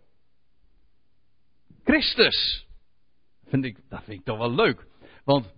[1.84, 2.66] Christus.
[3.46, 4.86] Vind ik, dat vind ik toch wel leuk.
[5.24, 5.54] Want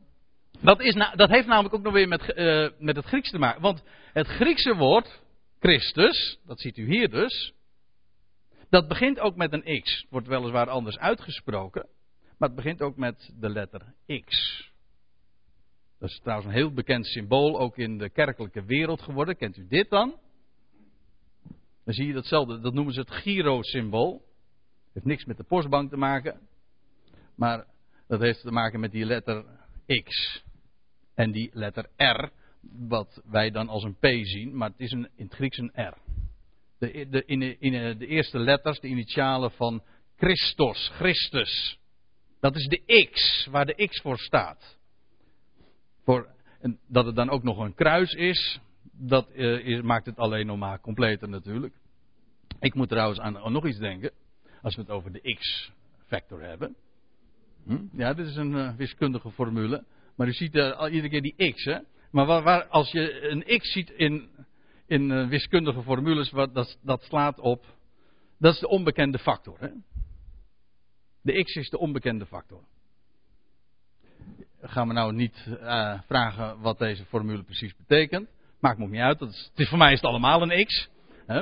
[0.61, 3.61] dat, is dat heeft namelijk ook nog weer met, uh, met het Grieks te maken.
[3.61, 3.83] Want
[4.13, 5.21] het Griekse woord,
[5.59, 7.53] Christus, dat ziet u hier dus.
[8.69, 10.05] Dat begint ook met een X.
[10.09, 11.87] Wordt weliswaar anders uitgesproken.
[12.37, 13.93] Maar het begint ook met de letter
[14.25, 14.57] X.
[15.99, 19.37] Dat is trouwens een heel bekend symbool, ook in de kerkelijke wereld geworden.
[19.37, 20.19] Kent u dit dan?
[21.83, 24.25] Dan zie je datzelfde, dat noemen ze het Giro-symbool.
[24.93, 26.39] Heeft niks met de postbank te maken.
[27.35, 27.65] Maar
[28.07, 29.45] dat heeft te maken met die letter
[30.03, 30.43] X.
[31.13, 32.29] En die letter R,
[32.61, 35.71] wat wij dan als een P zien, maar het is een, in het Grieks een
[35.73, 35.97] R.
[36.77, 39.83] De, de, in, in de eerste letters, de initialen van
[40.17, 41.79] Christos, Christus.
[42.39, 44.77] Dat is de X, waar de X voor staat.
[46.03, 46.29] Voor,
[46.61, 48.59] en dat het dan ook nog een kruis is,
[48.91, 51.73] dat is, maakt het alleen nog maar completer natuurlijk.
[52.59, 54.11] Ik moet trouwens aan, nog iets denken,
[54.61, 56.75] als we het over de x-factor hebben.
[57.65, 57.77] Hm?
[57.91, 59.83] Ja, dit is een uh, wiskundige formule.
[60.15, 61.77] Maar u ziet uh, iedere keer die x, hè.
[62.11, 64.29] Maar waar, als je een x ziet in,
[64.87, 67.65] in wiskundige formules, wat, dat, dat slaat op.
[68.39, 69.69] Dat is de onbekende factor, hè.
[71.21, 72.63] De x is de onbekende factor
[74.61, 78.29] gaan we nou niet uh, vragen wat deze formule precies betekent.
[78.59, 79.19] Maakt me ook niet uit.
[79.19, 80.89] Dat is, het is, voor mij is het allemaal een x.
[81.25, 81.41] Hè?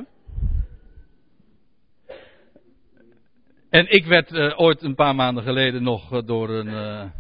[3.70, 7.12] En ik werd uh, ooit een paar maanden geleden nog door, een,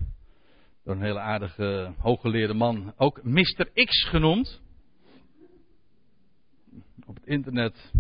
[0.88, 3.69] door een hele aardige hooggeleerde man ook Mr.
[3.73, 4.62] X genoemd.
[7.06, 7.91] Op het internet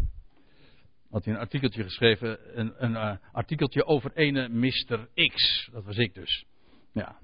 [1.09, 5.07] had hij een artikeltje geschreven, een, een artikeltje over ene Mr.
[5.33, 5.69] X.
[5.71, 6.45] Dat was ik dus.
[6.93, 7.19] Ja,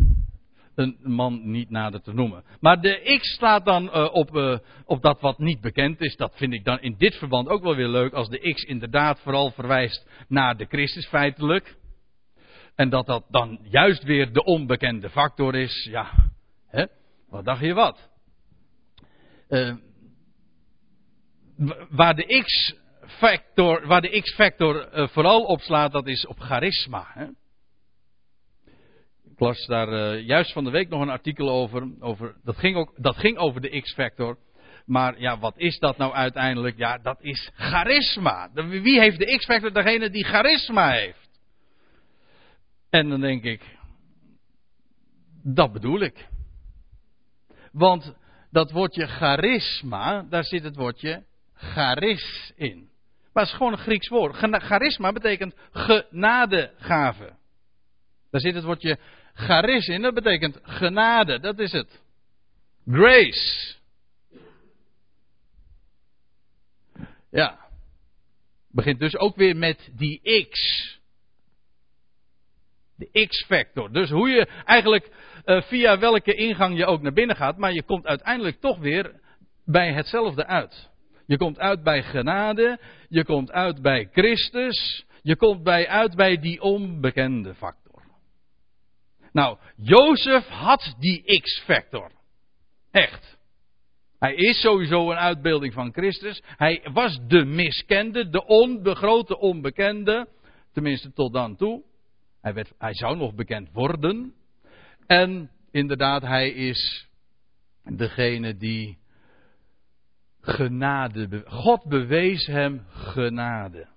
[0.75, 2.43] een man niet nader te noemen.
[2.59, 6.15] Maar de X slaat dan uh, op, uh, op dat wat niet bekend is.
[6.15, 8.13] Dat vind ik dan in dit verband ook wel weer leuk.
[8.13, 11.75] Als de X inderdaad vooral verwijst naar de Christus feitelijk.
[12.75, 15.87] En dat dat dan juist weer de onbekende factor is.
[15.91, 16.11] Ja,
[16.67, 16.85] hè?
[17.29, 18.09] wat dacht je wat?
[19.49, 19.75] Uh,
[21.89, 27.05] waar de X-factor, waar de X-factor vooral op slaat, dat is op charisma.
[27.07, 27.25] Hè?
[29.33, 31.91] Ik las daar uh, juist van de week nog een artikel over.
[31.99, 34.37] over dat, ging ook, dat ging over de X-factor.
[34.85, 36.77] Maar ja, wat is dat nou uiteindelijk?
[36.77, 38.49] Ja, dat is charisma.
[38.53, 39.73] Wie heeft de X-factor?
[39.73, 41.22] Degene die charisma heeft.
[42.93, 43.77] En dan denk ik,
[45.43, 46.27] dat bedoel ik.
[47.71, 48.13] Want
[48.51, 52.89] dat woordje charisma, daar zit het woordje charis in.
[53.33, 54.35] Maar het is gewoon een Grieks woord.
[54.35, 57.35] Charisma betekent genadegave.
[58.31, 58.97] Daar zit het woordje
[59.33, 62.01] charis in, dat betekent genade, dat is het.
[62.87, 63.75] Grace.
[67.31, 67.59] Ja.
[68.71, 71.01] Begint dus ook weer met die X.
[72.95, 73.91] De X-factor.
[73.91, 75.09] Dus hoe je eigenlijk
[75.45, 79.19] uh, via welke ingang je ook naar binnen gaat, maar je komt uiteindelijk toch weer
[79.65, 80.89] bij hetzelfde uit.
[81.25, 82.79] Je komt uit bij genade,
[83.09, 88.03] je komt uit bij Christus, je komt bij uit bij die onbekende factor.
[89.31, 92.11] Nou, Jozef had die X-factor.
[92.91, 93.37] Echt.
[94.19, 96.41] Hij is sowieso een uitbeelding van Christus.
[96.45, 100.27] Hij was de miskende, de onbegrote onbekende.
[100.73, 101.83] Tenminste tot dan toe.
[102.43, 104.33] Hij, werd, hij zou nog bekend worden.
[105.07, 107.07] En inderdaad, hij is
[107.83, 108.97] degene die
[110.41, 111.43] genade.
[111.45, 113.87] God bewees hem genade.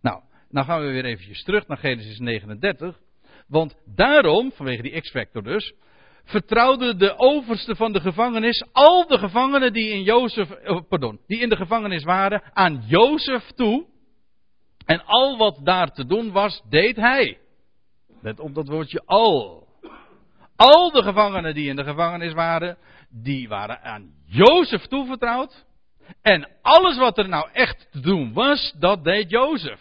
[0.00, 3.00] Nou, dan gaan we weer eventjes terug naar Genesis 39.
[3.46, 5.74] Want daarom, vanwege die X-factor dus,
[6.24, 11.40] vertrouwde de overste van de gevangenis al de gevangenen die in, Jozef, oh, pardon, die
[11.40, 13.90] in de gevangenis waren aan Jozef toe.
[14.84, 17.38] En al wat daar te doen was, deed hij.
[18.20, 19.66] Let op dat woordje al.
[20.56, 22.76] Al de gevangenen die in de gevangenis waren,
[23.10, 25.64] die waren aan Jozef toevertrouwd.
[26.22, 29.80] En alles wat er nou echt te doen was, dat deed Jozef.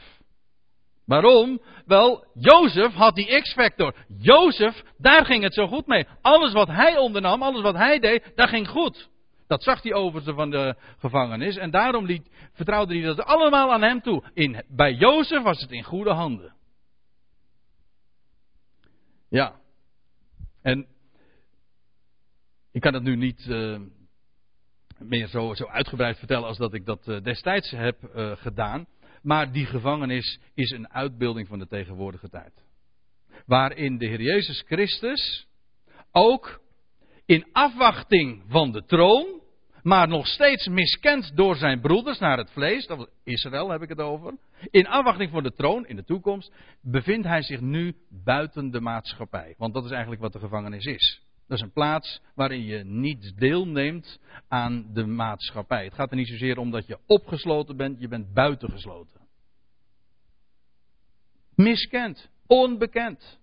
[1.05, 1.61] Waarom?
[1.85, 3.95] Wel, Jozef had die X-factor.
[4.19, 6.07] Jozef, daar ging het zo goed mee.
[6.21, 9.09] Alles wat hij ondernam, alles wat hij deed, dat ging goed.
[9.51, 11.57] Dat zag die overste van de gevangenis.
[11.57, 14.23] En daarom liet, vertrouwde hij dat allemaal aan hem toe.
[14.33, 16.55] In, bij Jozef was het in goede handen.
[19.29, 19.59] Ja.
[20.61, 20.87] En
[22.71, 23.79] ik kan het nu niet uh,
[24.97, 28.87] meer zo, zo, uitgebreid vertellen als dat ik dat uh, destijds heb uh, gedaan.
[29.21, 32.63] Maar die gevangenis is een uitbeelding van de tegenwoordige tijd.
[33.45, 35.47] Waarin de Heer Jezus Christus
[36.11, 36.61] ook
[37.25, 39.40] in afwachting van de troon,
[39.83, 43.99] maar nog steeds miskend door zijn broeders naar het vlees, dat Israël heb ik het
[43.99, 44.33] over,
[44.69, 49.55] in afwachting van de troon in de toekomst, bevindt hij zich nu buiten de maatschappij.
[49.57, 51.21] Want dat is eigenlijk wat de gevangenis is.
[51.47, 55.83] Dat is een plaats waarin je niet deelneemt aan de maatschappij.
[55.83, 59.19] Het gaat er niet zozeer om dat je opgesloten bent, je bent buitengesloten.
[61.55, 63.39] Miskend, onbekend.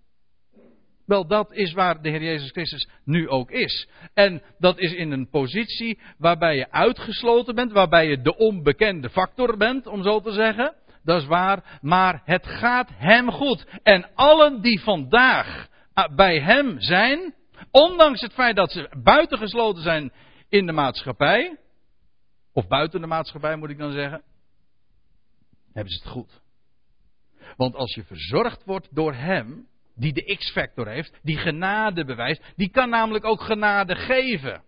[1.09, 3.88] Wel, dat is waar de Heer Jezus Christus nu ook is.
[4.14, 9.57] En dat is in een positie waarbij je uitgesloten bent, waarbij je de onbekende factor
[9.57, 10.75] bent, om zo te zeggen.
[11.05, 13.66] Dat is waar, maar het gaat Hem goed.
[13.83, 15.68] En allen die vandaag
[16.14, 17.35] bij Hem zijn,
[17.71, 20.12] Ondanks het feit dat ze buitengesloten zijn
[20.49, 21.59] in de maatschappij,
[22.53, 24.23] of buiten de maatschappij moet ik dan zeggen,
[25.73, 26.40] hebben ze het goed.
[27.57, 32.70] Want als je verzorgd wordt door Hem, die de X-factor heeft, die genade bewijst, die
[32.70, 34.62] kan namelijk ook genade geven.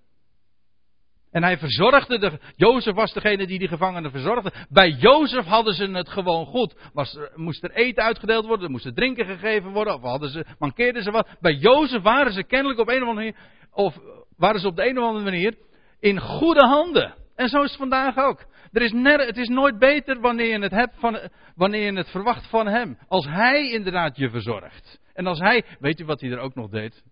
[1.30, 2.38] En hij verzorgde de.
[2.56, 4.52] Jozef was degene die die gevangenen verzorgde.
[4.68, 6.74] Bij Jozef hadden ze het gewoon goed.
[6.92, 10.44] Was moest er eten uitgedeeld worden, er moest er drinken gegeven worden, of hadden ze,
[10.58, 11.28] mankeerden ze wat.
[11.40, 13.36] Bij Jozef waren ze kennelijk op een of andere manier,
[13.72, 13.98] of
[14.36, 15.54] waren ze op de een of andere manier,
[16.00, 17.14] in goede handen.
[17.36, 18.44] En zo is het vandaag ook.
[18.72, 18.92] Er is
[19.26, 21.18] het is nooit beter wanneer je het hebt van,
[21.54, 22.98] wanneer je het verwacht van hem.
[23.08, 25.00] Als hij inderdaad je verzorgt.
[25.20, 27.04] En als hij, weet u wat hij er ook nog deed?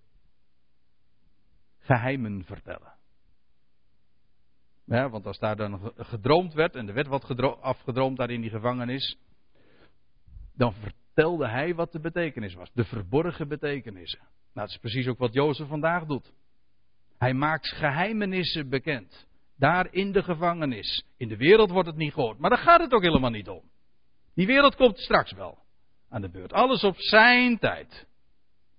[1.79, 2.95] Geheimen vertellen.
[4.85, 8.51] Ja, want als daar dan gedroomd werd, en er werd wat afgedroomd daar in die
[8.51, 9.19] gevangenis,
[10.55, 12.71] dan vertelde hij wat de betekenis was.
[12.73, 14.21] De verborgen betekenissen.
[14.21, 16.33] Nou, dat is precies ook wat Jozef vandaag doet.
[17.19, 19.27] Hij maakt geheimenissen bekend.
[19.57, 21.05] Daar in de gevangenis.
[21.17, 22.39] In de wereld wordt het niet gehoord.
[22.39, 23.63] Maar daar gaat het ook helemaal niet om.
[24.35, 25.67] Die wereld komt straks wel
[26.11, 26.53] aan de beurt.
[26.53, 28.07] Alles op zijn tijd.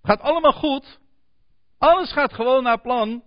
[0.02, 1.00] Gaat allemaal goed.
[1.78, 3.24] Alles gaat gewoon naar plan.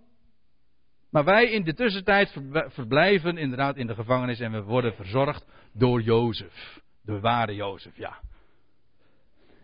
[1.11, 2.37] Maar wij in de tussentijd
[2.67, 6.79] verblijven inderdaad in de gevangenis en we worden verzorgd door Jozef.
[7.01, 8.19] De ware Jozef, ja.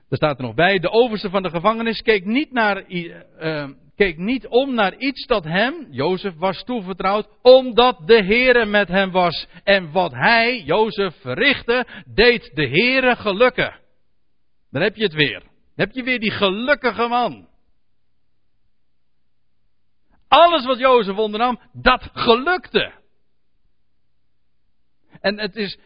[0.09, 4.17] Er staat er nog bij, de overste van de gevangenis keek niet, naar, uh, keek
[4.17, 9.47] niet om naar iets dat hem, Jozef, was toevertrouwd, omdat de Heere met hem was.
[9.63, 13.79] En wat hij, Jozef, verrichtte, deed de Heere gelukken.
[14.71, 15.39] Dan heb je het weer.
[15.39, 17.47] Dan heb je weer die gelukkige man.
[20.27, 22.93] Alles wat Jozef ondernam, dat gelukte.
[25.21, 25.77] En het is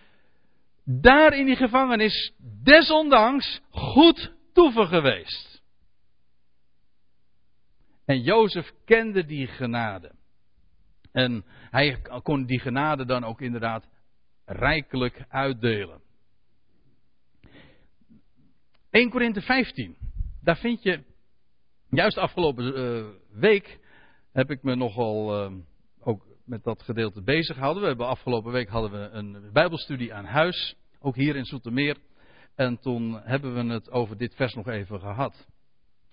[0.83, 5.61] daar in die gevangenis desondanks goed toeven geweest.
[8.05, 10.11] En Jozef kende die genade.
[11.11, 13.87] En hij kon die genade dan ook inderdaad
[14.45, 16.02] rijkelijk uitdelen.
[18.93, 19.95] 1 Korinthe 15.
[20.41, 21.03] Daar vind je
[21.89, 23.05] juist afgelopen uh,
[23.39, 23.79] week
[24.31, 25.57] heb ik me nogal uh,
[25.99, 27.81] ook met dat gedeelte bezig gehouden.
[27.81, 31.97] We hebben afgelopen week hadden we een Bijbelstudie aan huis, ook hier in Soetermeer.
[32.55, 35.47] En toen hebben we het over dit vers nog even gehad.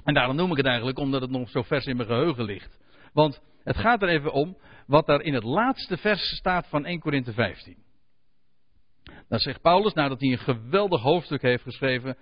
[0.05, 2.78] En daarom noem ik het eigenlijk omdat het nog zo vers in mijn geheugen ligt.
[3.12, 4.57] Want het gaat er even om
[4.87, 7.76] wat daar in het laatste vers staat van 1 Korinthe 15.
[9.28, 12.16] Dan zegt Paulus, nadat hij een geweldig hoofdstuk heeft geschreven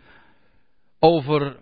[0.99, 1.57] over,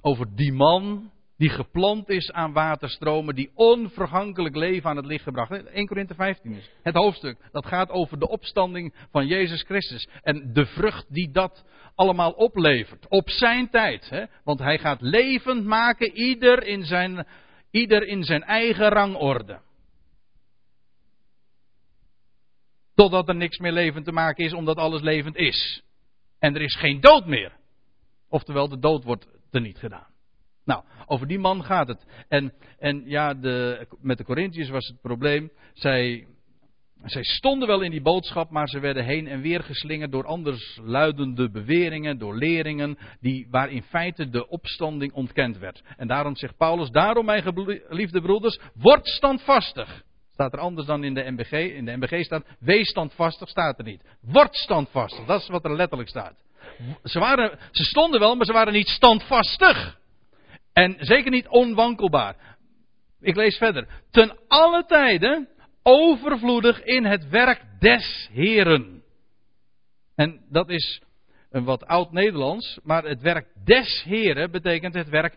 [0.00, 5.66] over die man die geplant is aan waterstromen, die onvergankelijk leven aan het licht gebracht.
[5.66, 7.38] 1 Korinthe 15 is het hoofdstuk.
[7.52, 10.08] Dat gaat over de opstanding van Jezus Christus.
[10.22, 13.08] En de vrucht die dat allemaal oplevert.
[13.08, 14.10] Op zijn tijd.
[14.10, 14.24] Hè?
[14.44, 17.26] Want hij gaat levend maken, ieder in, zijn,
[17.70, 19.60] ieder in zijn eigen rangorde.
[22.94, 25.82] Totdat er niks meer levend te maken is, omdat alles levend is.
[26.38, 27.55] En er is geen dood meer.
[28.36, 30.06] Oftewel, de dood wordt teniet gedaan.
[30.64, 32.06] Nou, over die man gaat het.
[32.28, 35.50] En, en ja, de, met de Corinthiërs was het probleem.
[35.72, 36.26] Zij,
[37.04, 40.78] zij stonden wel in die boodschap, maar ze werden heen en weer geslingerd door anders
[40.82, 45.82] luidende beweringen, door leringen, die, waar in feite de opstanding ontkend werd.
[45.96, 50.02] En daarom zegt Paulus, daarom mijn geliefde broeders, word standvastig.
[50.32, 51.52] Staat er anders dan in de MBG.
[51.52, 54.02] In de MBG staat, wees standvastig, staat er niet.
[54.20, 56.45] Word standvastig, dat is wat er letterlijk staat.
[57.04, 59.98] Ze, waren, ze stonden wel, maar ze waren niet standvastig.
[60.72, 62.56] En zeker niet onwankelbaar.
[63.20, 63.88] Ik lees verder.
[64.10, 65.48] Ten alle tijden
[65.82, 69.02] overvloedig in het werk des Heren.
[70.14, 71.00] En dat is
[71.50, 75.36] een wat oud Nederlands, maar het werk des Heren betekent het werk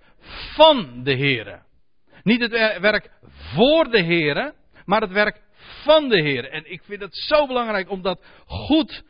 [0.56, 1.66] van de Heren.
[2.24, 3.12] Niet het werk
[3.54, 4.54] voor de Heren,
[4.86, 5.42] maar het werk
[5.84, 6.50] van de Heer.
[6.50, 9.04] En ik vind het zo belangrijk om dat goed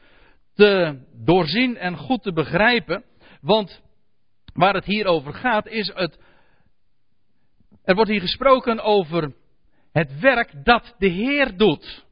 [0.59, 3.03] te doorzien en goed te begrijpen.
[3.41, 3.81] Want
[4.53, 6.19] waar het hier over gaat is het.
[7.83, 9.33] Er wordt hier gesproken over
[9.91, 12.05] het werk dat de Heer doet.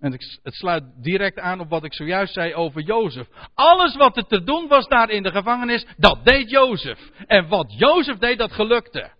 [0.00, 3.28] En het sluit direct aan op wat ik zojuist zei over Jozef.
[3.54, 6.98] Alles wat er te doen was daar in de gevangenis, dat deed Jozef.
[7.26, 9.10] En wat Jozef deed, dat gelukte.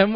[0.00, 0.12] En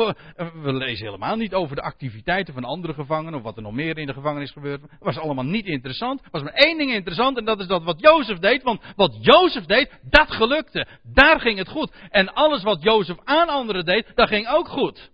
[0.63, 3.99] we, lezen helemaal niet over de activiteiten van andere gevangenen of wat er nog meer
[3.99, 4.81] in de gevangenis gebeurt.
[5.01, 6.21] Was allemaal niet interessant.
[6.21, 8.63] Er was maar één ding interessant en dat is dat wat Jozef deed.
[8.63, 10.87] Want wat Jozef deed, dat gelukte.
[11.03, 11.95] Daar ging het goed.
[12.11, 15.13] En alles wat Jozef aan anderen deed, dat ging ook goed.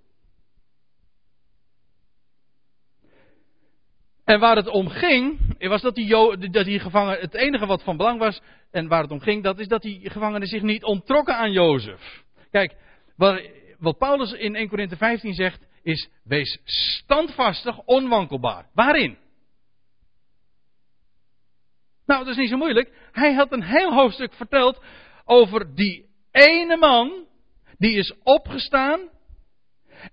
[4.25, 8.19] En waar het om ging, was dat die, die gevangenen, het enige wat van belang
[8.19, 8.41] was,
[8.71, 12.23] en waar het om ging, dat is dat die gevangenen zich niet onttrokken aan Jozef.
[12.51, 12.75] Kijk,
[13.17, 13.43] waar,
[13.81, 18.67] wat Paulus in 1 Corinthië 15 zegt, is wees standvastig, onwankelbaar.
[18.75, 19.19] Waarin?
[22.07, 23.09] Nou, dat is niet zo moeilijk.
[23.13, 24.83] Hij had een heel hoofdstuk verteld
[25.25, 27.27] over die ene man
[27.79, 29.09] die is opgestaan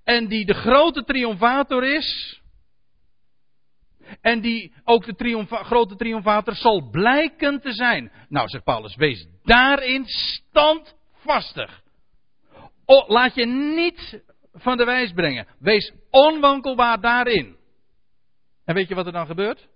[0.04, 2.42] en die de grote triomfator is.
[4.22, 8.12] En die ook de grote triomfator zal blijken te zijn.
[8.30, 11.82] Nou, zegt Paulus, wees daarin standvastig
[13.08, 14.22] laat je niet
[14.54, 15.48] van de wijs brengen.
[15.60, 17.56] Wees onwankelbaar daarin.
[18.66, 19.68] En weet je wat er dan gebeurt?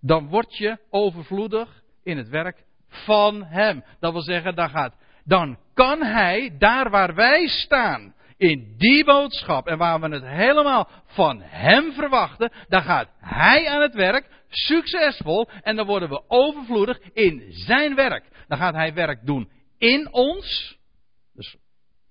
[0.00, 3.84] Dan word je overvloedig in het werk van Hem.
[4.00, 9.66] Dat wil zeggen, dan, gaat, dan kan Hij, daar waar wij staan, in die boodschap
[9.66, 15.48] en waar we het helemaal van Hem verwachten, dan gaat Hij aan het werk, succesvol,
[15.62, 18.24] en dan worden we overvloedig in Zijn werk.
[18.48, 20.78] Dan gaat Hij werk doen in ons,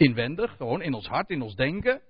[0.01, 2.01] Inwendig, gewoon in ons hart, in ons denken.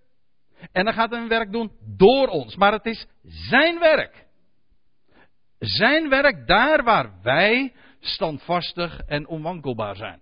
[0.71, 2.55] En dan gaat hij een werk doen door ons.
[2.55, 4.25] Maar het is zijn werk.
[5.59, 10.21] Zijn werk daar waar wij standvastig en onwankelbaar zijn.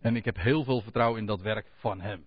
[0.00, 2.26] En ik heb heel veel vertrouwen in dat werk van hem.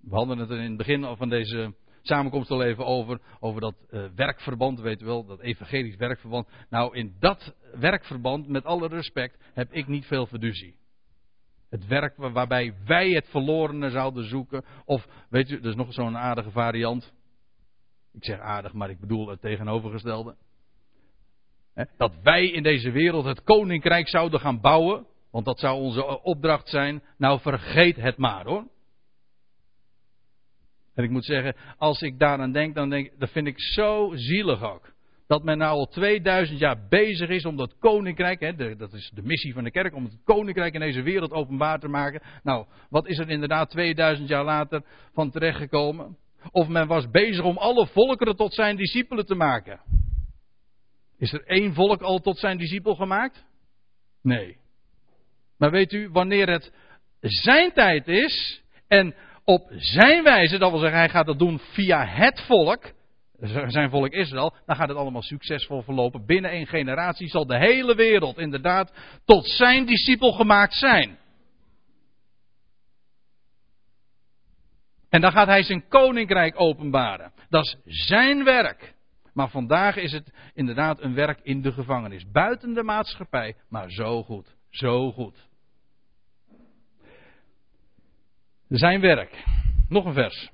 [0.00, 1.74] We hadden het in het begin van deze
[2.06, 3.20] samenkomst al even over.
[3.40, 6.48] Over dat uh, werkverband, weet u wel, dat evangelisch werkverband.
[6.70, 10.76] Nou, in dat werkverband, met alle respect, heb ik niet veel fiducie.
[11.70, 14.64] Het werk waarbij wij het verlorene zouden zoeken.
[14.84, 17.12] Of, weet u, er is nog zo'n aardige variant.
[18.12, 20.36] Ik zeg aardig, maar ik bedoel het tegenovergestelde.
[21.96, 25.06] Dat wij in deze wereld het koninkrijk zouden gaan bouwen.
[25.30, 27.02] Want dat zou onze opdracht zijn.
[27.18, 28.66] Nou, vergeet het maar hoor.
[30.94, 34.62] En ik moet zeggen, als ik daaraan denk, dan denk dat vind ik zo zielig
[34.62, 34.92] ook.
[35.26, 39.22] Dat men nou al 2000 jaar bezig is om dat koninkrijk, hè, dat is de
[39.22, 42.22] missie van de kerk, om het koninkrijk in deze wereld openbaar te maken.
[42.42, 44.82] Nou, wat is er inderdaad 2000 jaar later
[45.12, 46.16] van terechtgekomen?
[46.50, 49.80] Of men was bezig om alle volkeren tot zijn discipelen te maken.
[51.18, 53.44] Is er één volk al tot zijn discipel gemaakt?
[54.22, 54.56] Nee.
[55.58, 56.72] Maar weet u, wanneer het
[57.20, 59.14] zijn tijd is en
[59.44, 62.92] op zijn wijze, dat wil zeggen, hij gaat dat doen via het volk,
[63.66, 66.26] zijn volk Israël, dan gaat het allemaal succesvol verlopen.
[66.26, 68.92] Binnen één generatie zal de hele wereld inderdaad
[69.24, 71.18] tot zijn discipel gemaakt zijn.
[75.08, 77.32] En dan gaat hij zijn koninkrijk openbaren.
[77.48, 78.94] Dat is zijn werk.
[79.32, 82.30] Maar vandaag is het inderdaad een werk in de gevangenis.
[82.30, 84.56] Buiten de maatschappij, maar zo goed.
[84.70, 85.48] Zo goed.
[88.76, 89.44] Zijn werk.
[89.88, 90.50] Nog een vers.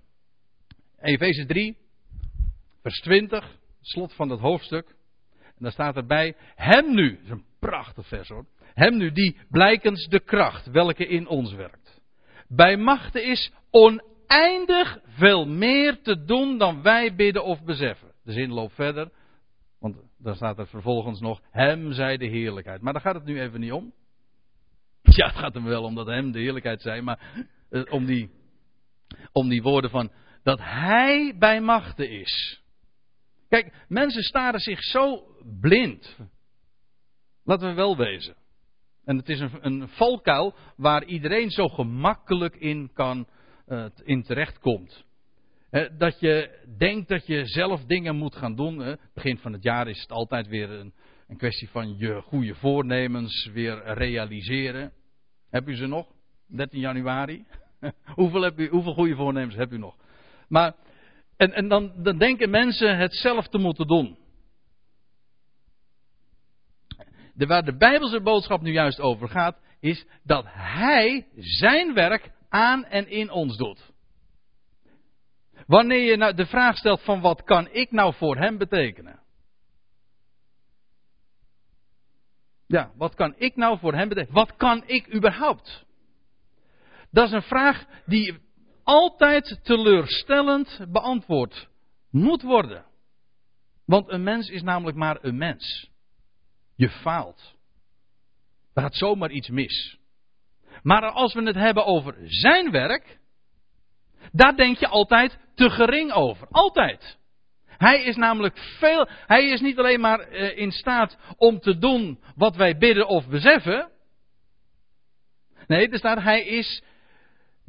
[0.99, 1.77] Efeze 3,
[2.83, 4.87] vers 20, slot van het hoofdstuk.
[5.41, 8.47] En daar staat erbij, hem nu, dat is een prachtig vers hoor.
[8.75, 12.01] Hem nu die blijkens de kracht welke in ons werkt.
[12.49, 18.13] Bij machten is oneindig veel meer te doen dan wij bidden of beseffen.
[18.25, 19.11] De zin loopt verder,
[19.79, 22.81] want daar staat er vervolgens nog, hem zij de heerlijkheid.
[22.81, 23.93] Maar daar gaat het nu even niet om.
[25.03, 28.31] Ja, het gaat hem wel om dat hem de heerlijkheid zij, maar eh, om, die,
[29.33, 30.13] om die woorden van
[30.43, 32.63] dat hij bij machten is.
[33.49, 35.25] Kijk, mensen staren zich zo
[35.61, 36.17] blind.
[37.45, 38.37] Laten we wel wezen.
[39.05, 43.29] En het is een, een valkuil waar iedereen zo gemakkelijk in kan,
[43.67, 45.05] uh, in terechtkomt.
[45.99, 48.99] dat je denkt dat je zelf dingen moet gaan doen.
[49.15, 50.95] begin van het jaar is het altijd weer een,
[51.29, 54.93] een kwestie van je goede voornemens weer realiseren.
[55.51, 56.07] Heb u ze nog?
[56.47, 57.45] 13 januari?
[58.19, 59.97] hoeveel, heb hoeveel goede voornemens hebt u nog?
[60.49, 60.75] Maar,
[61.37, 64.19] en, en dan, dan denken mensen het zelf te moeten doen.
[67.35, 72.85] De, waar de Bijbelse boodschap nu juist over gaat, is dat Hij zijn werk aan
[72.85, 73.93] en in ons doet.
[75.67, 79.21] Wanneer je nou de vraag stelt van wat kan ik nou voor Hem betekenen?
[82.67, 84.35] Ja, wat kan ik nou voor Hem betekenen?
[84.35, 85.87] Wat kan ik überhaupt?
[87.11, 88.39] Dat is een vraag die
[88.85, 91.69] altijd teleurstellend beantwoord
[92.11, 92.85] moet worden.
[93.87, 95.91] Want een mens is namelijk maar een mens.
[96.77, 97.55] Je faalt.
[98.75, 99.99] Er gaat zomaar iets mis.
[100.83, 103.19] Maar als we het hebben over zijn werk,
[104.33, 106.47] daar denk je altijd te gering over.
[106.51, 107.19] Altijd.
[107.67, 112.21] Hij is namelijk veel, hij is niet alleen maar eh, in staat om te doen
[112.37, 113.91] wat wij bidden of beseffen.
[115.67, 116.83] Nee, er staat, hij is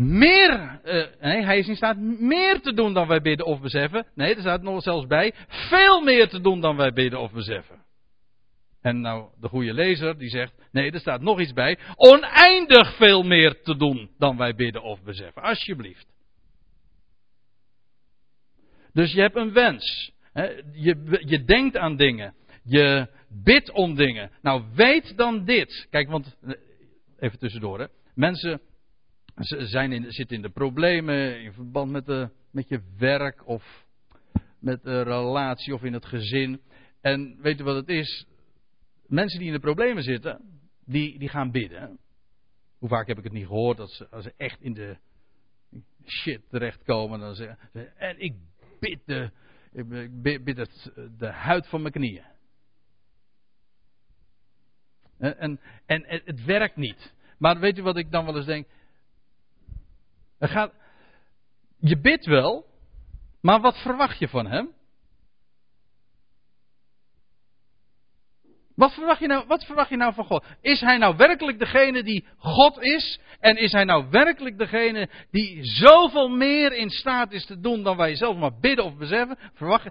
[0.01, 4.05] meer, uh, nee, hij is in staat meer te doen dan wij bidden of beseffen.
[4.15, 7.83] Nee, er staat nog zelfs bij, veel meer te doen dan wij bidden of beseffen.
[8.81, 13.23] En nou, de goede lezer die zegt, nee, er staat nog iets bij, oneindig veel
[13.23, 15.41] meer te doen dan wij bidden of beseffen.
[15.41, 16.05] Alsjeblieft.
[18.93, 20.11] Dus je hebt een wens.
[20.33, 20.43] Hè?
[20.73, 22.33] Je, je denkt aan dingen.
[22.63, 23.07] Je
[23.43, 24.31] bidt om dingen.
[24.41, 25.87] Nou, weet dan dit.
[25.89, 26.53] Kijk, want, eh,
[27.19, 27.85] even tussendoor, hè.
[28.15, 28.61] Mensen
[29.43, 33.85] ze zijn in, zitten in de problemen in verband met, de, met je werk of
[34.59, 36.61] met de relatie of in het gezin.
[37.01, 38.25] En weet u wat het is?
[39.07, 41.99] Mensen die in de problemen zitten, die, die gaan bidden.
[42.77, 44.97] Hoe vaak heb ik het niet gehoord dat ze, als ze echt in de
[46.05, 48.35] shit terechtkomen, dan zeggen ze, en ik
[48.79, 49.31] bid, de,
[49.71, 52.25] ik bid het, de huid van mijn knieën.
[55.17, 57.13] En, en, en het werkt niet.
[57.37, 58.67] Maar weet u wat ik dan wel eens denk?
[60.49, 60.73] Gaat,
[61.79, 62.65] je bidt wel,
[63.41, 64.73] maar wat verwacht je van hem?
[68.75, 70.45] Wat verwacht, je nou, wat verwacht je nou van God?
[70.61, 73.19] Is hij nou werkelijk degene die God is?
[73.39, 77.97] En is hij nou werkelijk degene die zoveel meer in staat is te doen dan
[77.97, 79.37] wij zelf maar bidden of beseffen?
[79.53, 79.87] Verwacht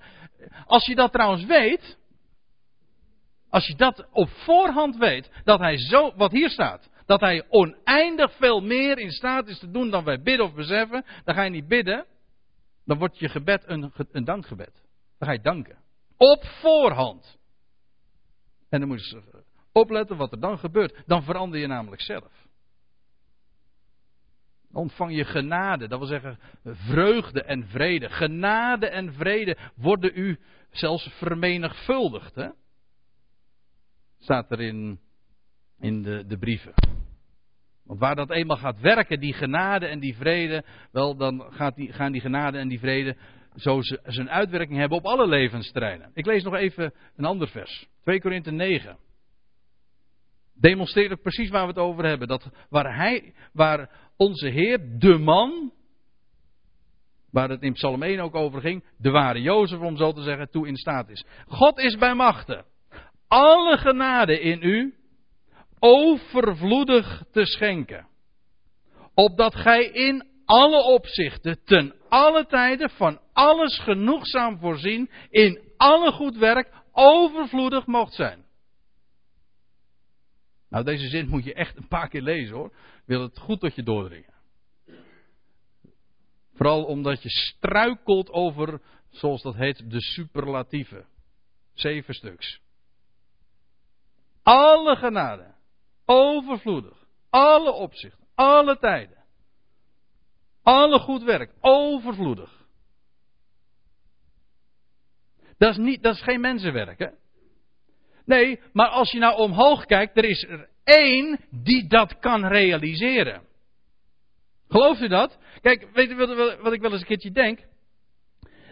[0.67, 1.99] als je dat trouwens weet,
[3.51, 8.37] als je dat op voorhand weet, dat hij zo, wat hier staat, dat hij oneindig
[8.37, 11.51] veel meer in staat is te doen dan wij bidden of beseffen, dan ga je
[11.51, 12.07] niet bidden,
[12.85, 14.73] dan wordt je gebed een, een dankgebed.
[15.19, 15.79] Dan ga je danken.
[16.17, 17.39] Op voorhand.
[18.69, 19.23] En dan moet je
[19.73, 21.03] opletten wat er dan gebeurt.
[21.07, 22.47] Dan verander je namelijk zelf.
[24.73, 28.09] Ontvang je genade, dat wil zeggen vreugde en vrede.
[28.09, 30.39] Genade en vrede worden u
[30.71, 32.35] zelfs vermenigvuldigd.
[32.35, 32.49] Hè?
[34.19, 35.01] Staat er in,
[35.79, 37.00] in de, de brieven.
[37.91, 41.93] Want waar dat eenmaal gaat werken, die genade en die vrede, wel dan gaat die,
[41.93, 43.17] gaan die genade en die vrede
[43.57, 46.11] zo zijn uitwerking hebben op alle levensterreinen.
[46.15, 47.87] Ik lees nog even een ander vers.
[48.03, 48.97] 2 Korinthe 9.
[50.55, 52.29] Demonstreert ook precies waar we het over hebben.
[52.29, 55.73] Dat waar, hij, waar onze Heer, de man,
[57.31, 60.51] waar het in Psalm 1 ook over ging, de ware Jozef om zo te zeggen,
[60.51, 61.25] toe in staat is.
[61.47, 62.65] God is bij machten.
[63.29, 64.95] Alle genade in u,
[65.81, 68.09] overvloedig te schenken.
[69.15, 76.37] Opdat gij in alle opzichten, ten alle tijden, van alles genoegzaam voorzien, in alle goed
[76.37, 78.45] werk, overvloedig mocht zijn.
[80.69, 82.73] Nou, deze zin moet je echt een paar keer lezen hoor.
[83.07, 84.35] Wil het goed tot je doordringen.
[86.55, 91.07] Vooral omdat je struikelt over, zoals dat heet, de superlatieven.
[91.75, 92.61] Zeven stuks.
[94.43, 95.55] Alle genade.
[96.13, 97.07] Overvloedig.
[97.31, 98.27] Alle opzichten.
[98.35, 99.25] Alle tijden.
[100.63, 102.67] Alle goed werk, overvloedig.
[105.59, 107.09] Dat is, niet, dat is geen mensenwerk, hè?
[108.25, 113.43] Nee, maar als je nou omhoog kijkt, er is er één die dat kan realiseren.
[114.69, 115.39] Gelooft u dat?
[115.61, 116.17] Kijk, weet u
[116.63, 117.59] wat, ik wel eens een keertje denk?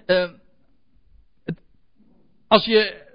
[0.06, 0.30] Uh,
[1.44, 1.60] het,
[2.48, 3.06] als je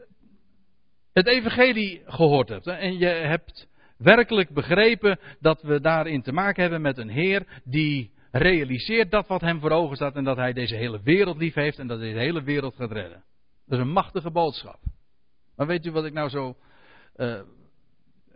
[1.13, 3.71] het evangelie gehoord hebt en je hebt
[4.03, 9.41] werkelijk begrepen dat we daarin te maken hebben met een Heer die realiseert dat wat
[9.41, 12.13] hem voor ogen staat en dat hij deze hele wereld lief heeft en dat hij
[12.13, 13.23] de hele wereld gaat redden.
[13.65, 14.79] Dat is een machtige boodschap.
[15.55, 16.57] Maar weet u wat ik nou zo,
[17.15, 17.41] uh,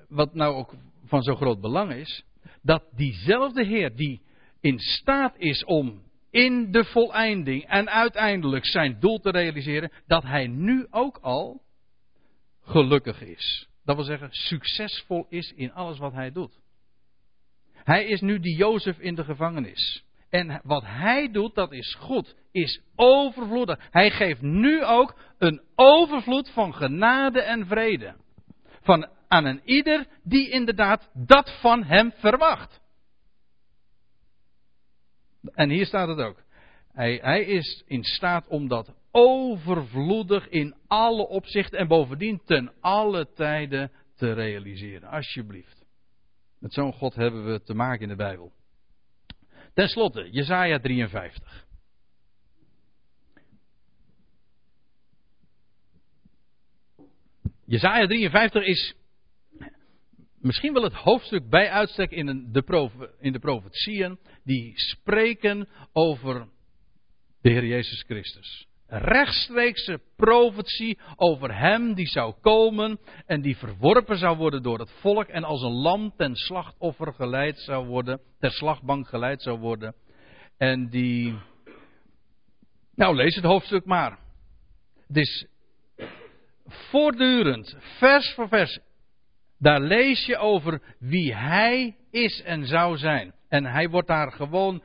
[0.07, 0.73] wat nou ook
[1.05, 2.23] van zo groot belang is?
[2.61, 4.21] Dat diezelfde Heer die
[4.61, 10.47] in staat is om in de voleinding en uiteindelijk zijn doel te realiseren, dat hij
[10.47, 11.61] nu ook al
[12.61, 13.67] gelukkig is.
[13.87, 16.59] Dat wil zeggen, succesvol is in alles wat hij doet.
[17.73, 20.03] Hij is nu die Jozef in de gevangenis.
[20.29, 23.87] En wat hij doet, dat is goed, is overvloedig.
[23.91, 28.15] Hij geeft nu ook een overvloed van genade en vrede.
[28.81, 32.81] Van aan een ieder die inderdaad dat van hem verwacht.
[35.53, 36.43] En hier staat het ook.
[36.97, 43.33] Hij, hij is in staat om dat overvloedig in alle opzichten en bovendien ten alle
[43.33, 45.09] tijden te realiseren.
[45.09, 45.85] Alsjeblieft.
[46.59, 48.51] Met zo'n God hebben we te maken in de Bijbel.
[49.73, 51.65] Ten slotte, Jesaja 53.
[57.65, 58.95] Jesaja 53 is
[60.39, 66.55] misschien wel het hoofdstuk bij uitstek in de, in de profetieën die spreken over
[67.47, 68.67] de Heer Jezus Christus.
[68.87, 75.27] Rechtstreekse profetie over Hem die zou komen en die verworpen zou worden door het volk
[75.27, 79.95] en als een lam ten slachtoffer geleid zou worden, ter slagbank geleid zou worden.
[80.57, 81.35] En die,
[82.95, 84.19] nou lees het hoofdstuk maar.
[85.07, 85.47] Het is
[86.65, 88.79] voortdurend, vers voor vers,
[89.59, 93.33] daar lees je over wie hij is en zou zijn.
[93.49, 94.83] En hij wordt daar gewoon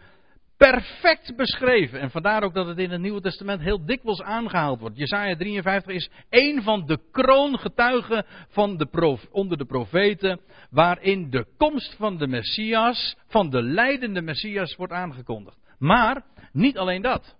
[0.71, 2.01] perfect beschreven.
[2.01, 4.97] En vandaar ook dat het in het Nieuwe Testament heel dikwijls aangehaald wordt.
[4.97, 10.41] Jesaja 53 is een van de kroongetuigen van de onder de profeten,
[10.71, 15.59] waarin de komst van de Messias, van de leidende Messias, wordt aangekondigd.
[15.79, 17.37] Maar niet alleen dat.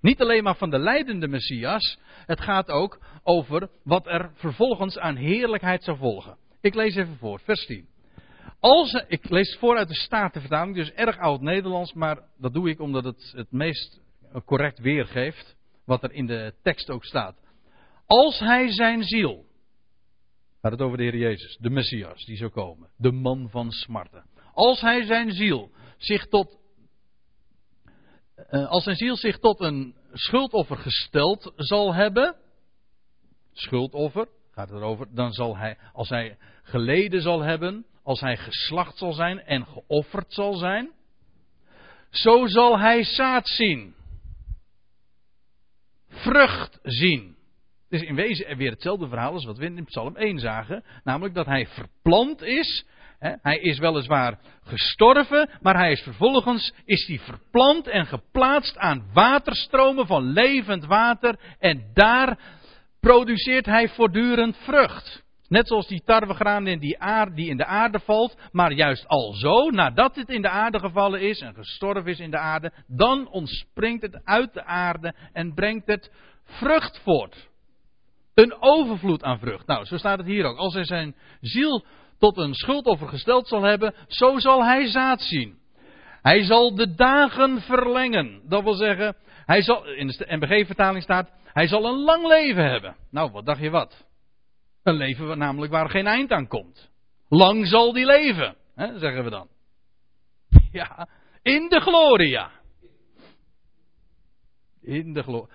[0.00, 5.16] Niet alleen maar van de leidende Messias, het gaat ook over wat er vervolgens aan
[5.16, 6.36] heerlijkheid zou volgen.
[6.60, 7.93] Ik lees even voor, vers 10.
[8.64, 12.80] Als, ik lees voor uit de Statenvertaling, dus erg oud Nederlands, maar dat doe ik
[12.80, 14.00] omdat het het meest
[14.44, 17.36] correct weergeeft wat er in de tekst ook staat.
[18.06, 19.44] Als hij zijn ziel,
[20.60, 24.24] gaat het over de Heer Jezus, de Messias die zou komen, de man van smarten.
[24.52, 26.58] Als hij zijn ziel zich tot,
[28.50, 32.36] uh, als zijn ziel zich tot een schuldoffer gesteld zal hebben,
[33.52, 38.98] schuldoffer, gaat het erover, dan zal hij, als hij geleden zal hebben, als hij geslacht
[38.98, 40.90] zal zijn en geofferd zal zijn,
[42.10, 43.94] zo zal hij zaad zien.
[46.08, 47.36] Vrucht zien.
[47.88, 50.84] Het is in wezen weer hetzelfde verhaal als wat we in Psalm 1 zagen.
[51.04, 52.86] Namelijk dat hij verplant is.
[53.18, 60.06] Hij is weliswaar gestorven, maar hij is vervolgens is hij verplant en geplaatst aan waterstromen
[60.06, 61.38] van levend water.
[61.58, 62.38] En daar
[63.00, 65.23] produceert hij voortdurend vrucht.
[65.48, 69.32] Net zoals die tarwegraan in die, aarde, die in de aarde valt, maar juist al
[69.32, 73.28] zo, nadat het in de aarde gevallen is en gestorven is in de aarde, dan
[73.28, 76.12] ontspringt het uit de aarde en brengt het
[76.44, 77.48] vrucht voort.
[78.34, 79.66] Een overvloed aan vrucht.
[79.66, 80.56] Nou, zo staat het hier ook.
[80.56, 81.84] Als hij zijn ziel
[82.18, 85.58] tot een schuldoffer gesteld zal hebben, zo zal hij zaad zien.
[86.22, 88.40] Hij zal de dagen verlengen.
[88.48, 92.96] Dat wil zeggen, hij zal, in de NBG-vertaling staat, hij zal een lang leven hebben.
[93.10, 94.04] Nou, wat dacht je wat?
[94.84, 96.90] Een leven namelijk waar geen eind aan komt.
[97.28, 99.48] Lang zal die leven, hè, zeggen we dan.
[100.72, 101.08] Ja,
[101.42, 102.50] in de gloria.
[104.80, 105.54] In de gloria.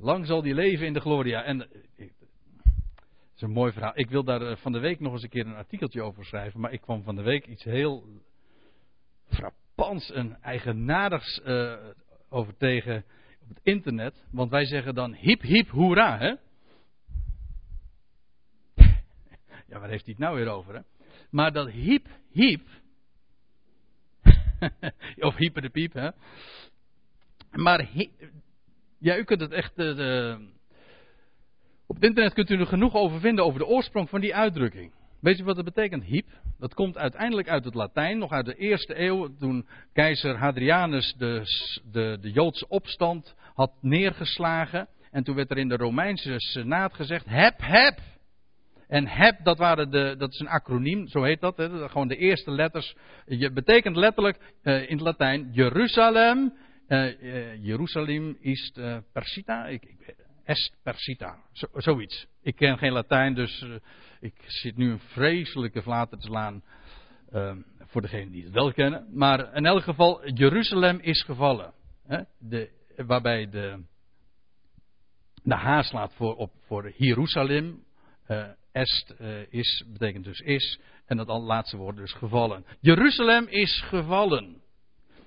[0.00, 1.42] Lang zal die leven in de gloria.
[1.42, 2.06] En dat eh,
[3.34, 3.92] is een mooi verhaal.
[3.94, 6.60] Ik wil daar eh, van de week nog eens een keer een artikeltje over schrijven.
[6.60, 8.04] Maar ik kwam van de week iets heel
[9.28, 11.74] frappants en eigenaardigs uh,
[12.28, 13.04] over tegen
[13.42, 14.24] op het internet.
[14.30, 16.18] Want wij zeggen dan hip hip hoera.
[16.18, 16.34] Hè?
[19.70, 20.74] Ja, waar heeft hij het nou weer over?
[20.74, 20.80] Hè?
[21.30, 22.68] Maar dat hiep, hiep.
[25.28, 26.10] of hyper de piep, hè.
[27.50, 27.88] Maar
[28.98, 29.78] ja, u kunt het echt.
[29.78, 30.38] Uh,
[31.86, 34.92] op het internet kunt u er genoeg over vinden over de oorsprong van die uitdrukking.
[35.20, 36.26] Weet je wat dat betekent, hiep?
[36.58, 41.42] Dat komt uiteindelijk uit het Latijn, nog uit de eerste eeuw, toen keizer Hadrianus de,
[41.90, 44.88] de, de Joodse opstand had neergeslagen.
[45.10, 47.98] En toen werd er in de Romeinse Senaat gezegd: heb, heb.
[48.90, 51.56] En heb, dat, waren de, dat is een acroniem, zo heet dat.
[51.56, 52.96] Hè, gewoon de eerste letters.
[53.26, 56.54] Je betekent letterlijk uh, in het Latijn Jeruzalem.
[56.88, 58.72] Uh, Jeruzalem is
[59.12, 59.66] Persita.
[59.66, 60.14] Ik, ik,
[60.44, 61.38] est Persita.
[61.52, 62.26] Zo, zoiets.
[62.42, 63.66] Ik ken geen Latijn, dus
[64.20, 66.62] ik zit nu een vreselijke vlater te slaan.
[67.78, 69.08] voor degenen die het wel kennen.
[69.12, 71.72] Maar in elk geval, Jeruzalem is gevallen.
[72.06, 73.84] Hè, de, waarbij de,
[75.42, 77.84] de H slaat voor, op, voor Jeruzalem.
[78.72, 80.78] Est uh, is, betekent dus is.
[81.06, 82.64] En dat laatste woord dus gevallen.
[82.80, 84.62] Jeruzalem is gevallen.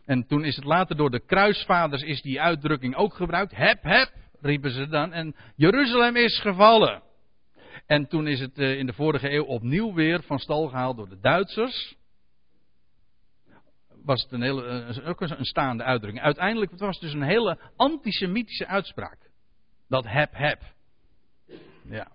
[0.06, 3.56] En toen is het later door de kruisvaders is die uitdrukking ook gebruikt.
[3.56, 5.14] Heb, heb, riepen ze dan.
[5.14, 7.02] En Jeruzalem is gevallen.
[7.86, 11.10] En toen is het uh, in de vorige eeuw opnieuw weer van stal gehaald door
[11.10, 11.96] de Duitsers.
[14.04, 16.24] Was het een hele, ook een staande uitdrukking.
[16.24, 19.18] Uiteindelijk het was het dus een hele antisemitische uitspraak.
[19.88, 20.62] Dat heb, heb.
[21.90, 22.12] Ja.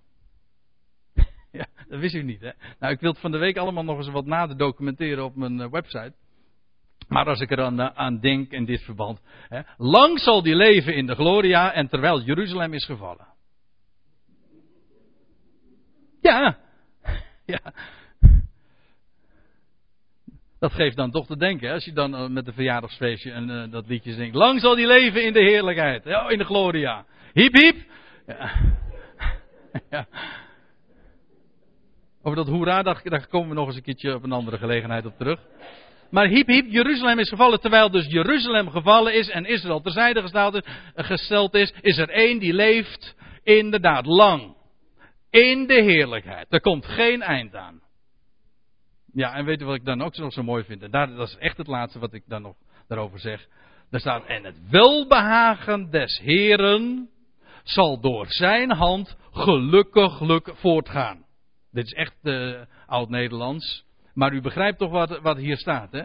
[1.59, 2.51] Ja, dat wist u niet, hè?
[2.79, 5.61] Nou, ik wil het van de week allemaal nog eens wat nader documenteren op mijn
[5.61, 6.13] uh, website.
[7.09, 9.21] Maar als ik er aan, uh, aan denk in dit verband.
[9.49, 13.27] Hè, lang zal die leven in de gloria en terwijl Jeruzalem is gevallen.
[16.21, 16.59] Ja.
[17.55, 17.73] ja.
[20.59, 21.75] Dat geeft dan toch te denken, hè?
[21.75, 24.35] als je dan uh, met een verjaardagsfeestje en dat liedje zingt.
[24.35, 27.07] Lang zal die leven in de heerlijkheid, ja, in de gloria.
[27.33, 27.77] Hiep, hiep.
[29.91, 30.07] Ja.
[32.23, 35.17] Over dat hoera, daar, komen we nog eens een keertje op een andere gelegenheid op
[35.17, 35.41] terug.
[36.11, 37.61] Maar hiep hiep, Jeruzalem is gevallen.
[37.61, 42.53] Terwijl dus Jeruzalem gevallen is en Israël terzijde gesteld, gesteld is, is er één die
[42.53, 44.57] leeft inderdaad lang.
[45.31, 46.47] In de heerlijkheid.
[46.49, 47.81] Er komt geen eind aan.
[49.13, 50.93] Ja, en weet u wat ik dan ook nog zo mooi vind?
[50.93, 52.55] Daar, dat is echt het laatste wat ik dan nog
[52.89, 53.47] daarover zeg.
[53.91, 57.09] Daar staat, en het welbehagen des Heren
[57.63, 61.27] zal door zijn hand gelukkiglijk voortgaan.
[61.71, 63.85] Dit is echt uh, oud-Nederlands.
[64.15, 66.03] Maar u begrijpt toch wat, wat hier staat, hè?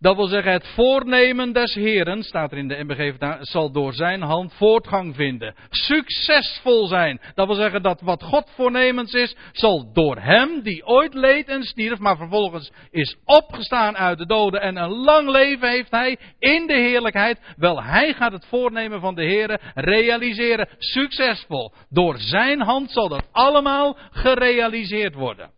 [0.00, 4.22] Dat wil zeggen, het voornemen des Heren, staat er in de MBG, zal door zijn
[4.22, 5.54] hand voortgang vinden.
[5.70, 7.20] Succesvol zijn.
[7.34, 11.62] Dat wil zeggen dat wat God voornemens is, zal door hem, die ooit leed en
[11.62, 16.66] stierf, maar vervolgens is opgestaan uit de doden en een lang leven heeft hij in
[16.66, 17.40] de heerlijkheid.
[17.56, 20.68] Wel, hij gaat het voornemen van de Heren realiseren.
[20.78, 21.72] Succesvol.
[21.88, 25.50] Door zijn hand zal dat allemaal gerealiseerd worden.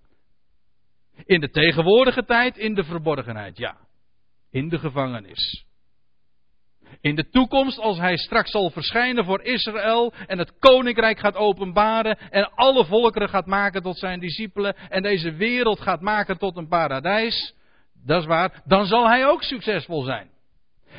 [1.25, 3.77] In de tegenwoordige tijd, in de verborgenheid, ja
[4.53, 5.65] in de gevangenis.
[7.01, 12.19] In de toekomst, als hij straks zal verschijnen voor Israël en het koninkrijk gaat openbaren
[12.19, 16.69] en alle volkeren gaat maken tot zijn discipelen en deze wereld gaat maken tot een
[16.69, 17.55] paradijs,
[18.05, 20.31] dat is waar, dan zal hij ook succesvol zijn.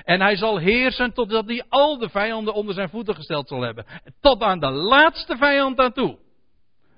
[0.03, 3.85] En hij zal heersen totdat hij al de vijanden onder zijn voeten gesteld zal hebben.
[4.21, 6.17] Tot aan de laatste vijand aan toe.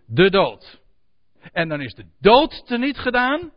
[0.07, 0.81] De dood.
[1.51, 3.51] En dan is de dood teniet gedaan.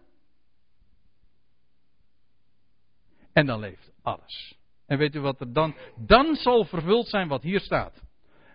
[3.38, 4.54] En dan leeft alles.
[4.86, 5.74] En weet u wat er dan?
[5.96, 8.02] Dan zal vervuld zijn wat hier staat.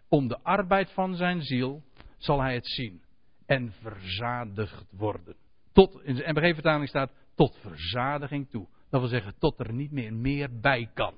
[0.09, 1.83] Om de arbeid van zijn ziel
[2.17, 3.01] zal hij het zien.
[3.45, 5.35] En verzadigd worden.
[5.71, 8.67] Tot, in de MBG-vertaling staat tot verzadiging toe.
[8.89, 11.13] Dat wil zeggen tot er niet meer meer bij kan.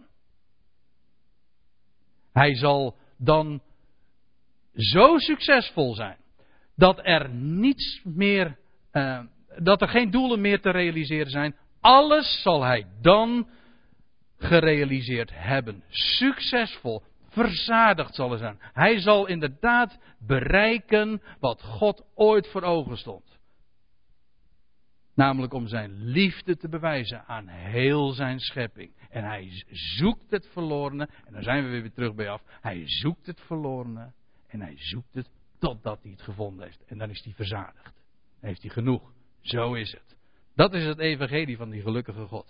[2.31, 3.61] Hij zal dan
[4.73, 6.17] zo succesvol zijn
[6.75, 8.57] dat er niets meer,
[8.91, 9.23] uh,
[9.57, 11.55] dat er geen doelen meer te realiseren zijn
[11.85, 13.49] alles zal hij dan
[14.37, 15.83] gerealiseerd hebben.
[15.89, 18.57] Succesvol, verzadigd zal hij zijn.
[18.59, 23.39] Hij zal inderdaad bereiken wat God ooit voor ogen stond.
[25.15, 28.91] Namelijk om zijn liefde te bewijzen aan heel zijn schepping.
[29.09, 31.09] En hij zoekt het verlorene.
[31.25, 32.41] En dan zijn we weer terug bij af.
[32.61, 34.11] Hij zoekt het verlorene.
[34.47, 35.29] En hij zoekt het
[35.59, 36.83] totdat hij het gevonden heeft.
[36.85, 37.93] En dan is hij verzadigd.
[38.39, 39.11] Dan heeft hij genoeg.
[39.41, 40.15] Zo is het.
[40.55, 42.43] Dat is het evangelie van die gelukkige God.